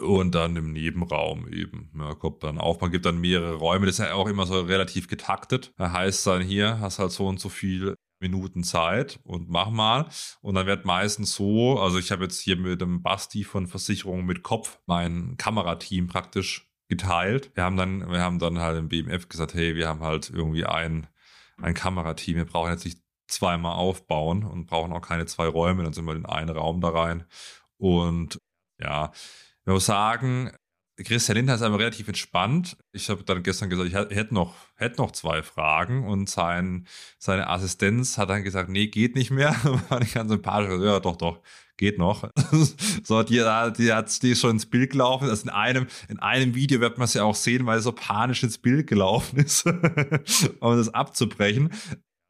[0.00, 1.90] und dann im Nebenraum eben.
[1.98, 4.60] Ja, kommt dann auf, man gibt dann mehrere Räume, das ist ja auch immer so
[4.60, 5.72] relativ getaktet.
[5.76, 10.06] Da heißt dann hier, hast halt so und so viel Minuten Zeit und mach mal.
[10.40, 14.24] Und dann wird meistens so, also ich habe jetzt hier mit dem Basti von Versicherung
[14.24, 17.50] mit Kopf mein Kamerateam praktisch geteilt.
[17.54, 20.64] Wir haben dann, wir haben dann halt im BMF gesagt, hey, wir haben halt irgendwie
[20.64, 21.06] ein,
[21.60, 25.92] ein Kamerateam, wir brauchen jetzt nicht zweimal aufbauen und brauchen auch keine zwei Räume, dann
[25.92, 27.24] sind wir in einen Raum da rein.
[27.76, 28.38] Und
[28.80, 29.12] ja,
[29.66, 30.50] ich muss sagen,
[31.04, 32.76] Christian Lindner ist aber relativ entspannt.
[32.92, 36.86] Ich habe dann gestern gesagt, ich hätte noch, hätte noch zwei Fragen und sein,
[37.18, 39.50] seine Assistenz hat dann gesagt, nee, geht nicht mehr.
[39.88, 40.80] War nicht ganz sympathisch.
[40.82, 41.40] Ja, doch, doch,
[41.76, 42.28] geht noch.
[43.04, 45.28] so, die, die, hat, die ist schon ins Bild gelaufen.
[45.28, 47.92] Also in einem, in einem Video wird man es ja auch sehen, weil es so
[47.92, 51.70] panisch ins Bild gelaufen ist, um das abzubrechen.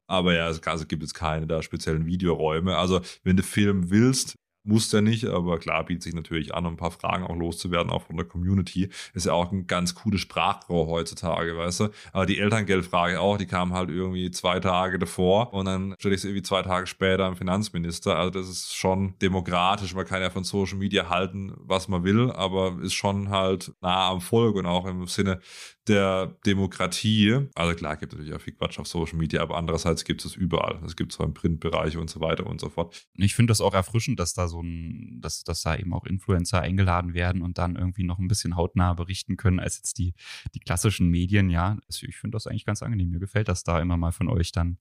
[0.07, 2.77] Aber ja, also gibt es keine da speziellen Videoräume.
[2.77, 4.37] Also, wenn du filmen willst,
[4.69, 7.91] muss der nicht, aber klar bietet sich natürlich an, um ein paar Fragen auch loszuwerden,
[7.91, 8.91] auch von der Community.
[9.15, 11.89] Ist ja auch ein ganz cooles Sprachrohr heutzutage, weißt du.
[12.13, 16.21] Aber die Elterngeldfrage auch, die kam halt irgendwie zwei Tage davor und dann stelle ich
[16.21, 18.17] sie irgendwie zwei Tage später am Finanzminister.
[18.17, 19.95] Also das ist schon demokratisch.
[19.95, 24.11] Man kann ja von Social Media halten, was man will, aber ist schon halt nah
[24.11, 25.41] am Volk und auch im Sinne
[25.89, 27.47] der Demokratie.
[27.55, 30.35] Also klar gibt es natürlich auch viel Quatsch auf Social Media, aber andererseits gibt es
[30.35, 30.81] überall.
[30.85, 33.07] Es gibt zwar im Printbereich und so weiter und so fort.
[33.15, 36.61] Ich finde das auch erfrischend, dass da so ein, dass, dass da eben auch Influencer
[36.61, 40.15] eingeladen werden und dann irgendwie noch ein bisschen hautnah berichten können als jetzt die,
[40.55, 41.51] die klassischen Medien.
[41.51, 43.11] Ja, ich finde das eigentlich ganz angenehm.
[43.11, 44.79] Mir gefällt das da immer mal von euch dann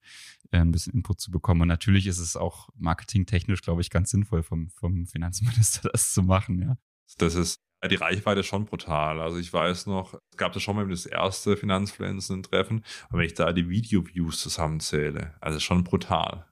[0.51, 1.61] äh, ein bisschen Input zu bekommen.
[1.61, 6.23] Und natürlich ist es auch marketingtechnisch, glaube ich, ganz sinnvoll vom, vom Finanzminister das zu
[6.23, 6.61] machen.
[6.61, 6.77] Ja.
[7.17, 9.19] Das ist die Reichweite ist schon brutal.
[9.19, 13.36] Also ich weiß noch, es gab da schon mal das erste Finanzfluenzen-Treffen, aber wenn ich
[13.36, 16.45] da die Video-Views zusammenzähle, also schon brutal.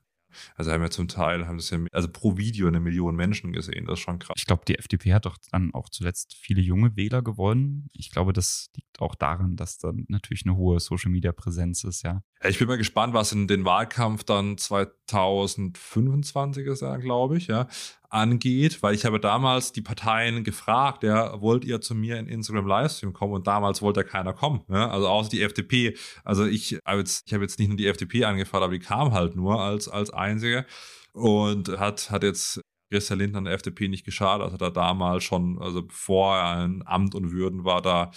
[0.55, 3.86] Also haben wir zum Teil, haben das ja, also pro Video eine Million Menschen gesehen.
[3.86, 4.36] Das ist schon krass.
[4.38, 7.89] Ich glaube, die FDP hat doch dann auch zuletzt viele junge Wähler gewonnen.
[7.93, 12.03] Ich glaube, das liegt auch daran, dass dann natürlich eine hohe Social Media Präsenz ist,
[12.03, 12.21] ja.
[12.45, 17.67] Ja ich bin mal gespannt, was in den Wahlkampf dann 2025 ist, glaube ich, ja,
[18.09, 22.67] angeht, weil ich habe damals die Parteien gefragt, ja, wollt ihr zu mir in Instagram
[22.67, 23.33] Livestream kommen?
[23.33, 24.89] Und damals wollte ja keiner kommen, ja?
[24.89, 25.97] also außer die FDP.
[26.23, 29.11] Also ich habe jetzt, ich habe jetzt nicht nur die FDP angefragt, aber die kam
[29.11, 30.65] halt nur als, als einzige
[31.13, 34.45] und hat, hat jetzt Christian Lindner an der FDP nicht geschadet.
[34.45, 38.11] Also da damals schon, also bevor er ein Amt und Würden war, da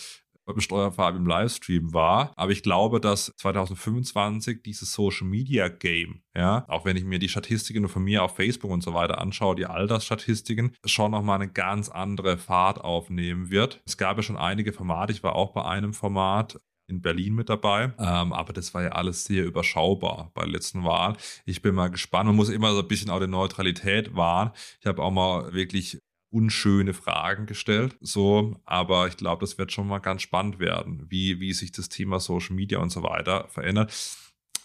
[0.56, 2.32] Steuerfarbe im Livestream war.
[2.36, 7.28] Aber ich glaube, dass 2025 dieses Social Media Game, ja, auch wenn ich mir die
[7.28, 11.88] Statistiken von mir auf Facebook und so weiter anschaue, die Altersstatistiken, schon nochmal eine ganz
[11.88, 13.80] andere Fahrt aufnehmen wird.
[13.86, 15.12] Es gab ja schon einige Formate.
[15.12, 17.92] Ich war auch bei einem Format, in Berlin mit dabei.
[17.98, 21.16] Ähm, aber das war ja alles sehr überschaubar bei der letzten Wahl.
[21.44, 22.26] Ich bin mal gespannt.
[22.26, 24.52] Man muss immer so ein bisschen auch die Neutralität wahren.
[24.80, 27.96] Ich habe auch mal wirklich unschöne Fragen gestellt.
[28.00, 31.88] So, aber ich glaube, das wird schon mal ganz spannend werden, wie, wie sich das
[31.88, 33.92] Thema Social Media und so weiter verändert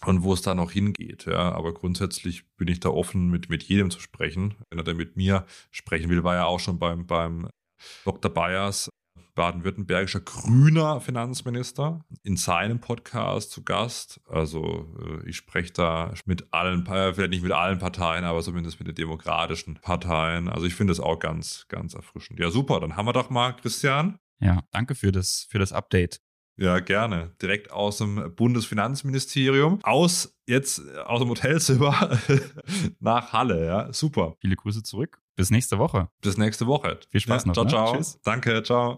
[0.06, 1.26] und wo es da noch hingeht.
[1.26, 4.54] Ja, aber grundsätzlich bin ich da offen, mit, mit jedem zu sprechen.
[4.70, 7.48] Wenn er denn mit mir sprechen will, war ja auch schon beim, beim
[8.04, 8.32] Dr.
[8.32, 8.90] Bayers
[9.34, 14.20] baden-württembergischer grüner Finanzminister in seinem Podcast zu Gast.
[14.28, 18.88] Also äh, ich spreche da mit allen, vielleicht nicht mit allen Parteien, aber zumindest mit
[18.88, 20.48] den demokratischen Parteien.
[20.48, 22.38] Also ich finde das auch ganz, ganz erfrischend.
[22.38, 24.18] Ja, super, dann haben wir doch mal, Christian.
[24.40, 26.20] Ja, danke für das, für das Update.
[26.56, 27.34] Ja, gerne.
[27.42, 29.80] Direkt aus dem Bundesfinanzministerium.
[29.82, 32.18] Aus jetzt aus dem Hotelzimmer
[33.00, 33.66] nach Halle.
[33.66, 34.36] Ja, super.
[34.40, 35.20] Viele Grüße zurück.
[35.36, 36.08] Bis nächste Woche.
[36.20, 37.00] Bis nächste Woche.
[37.10, 37.54] Viel Spaß ja, noch.
[37.54, 37.70] Ciao, ne?
[37.70, 37.96] ciao.
[37.96, 38.20] Tschüss.
[38.22, 38.92] Danke, ciao.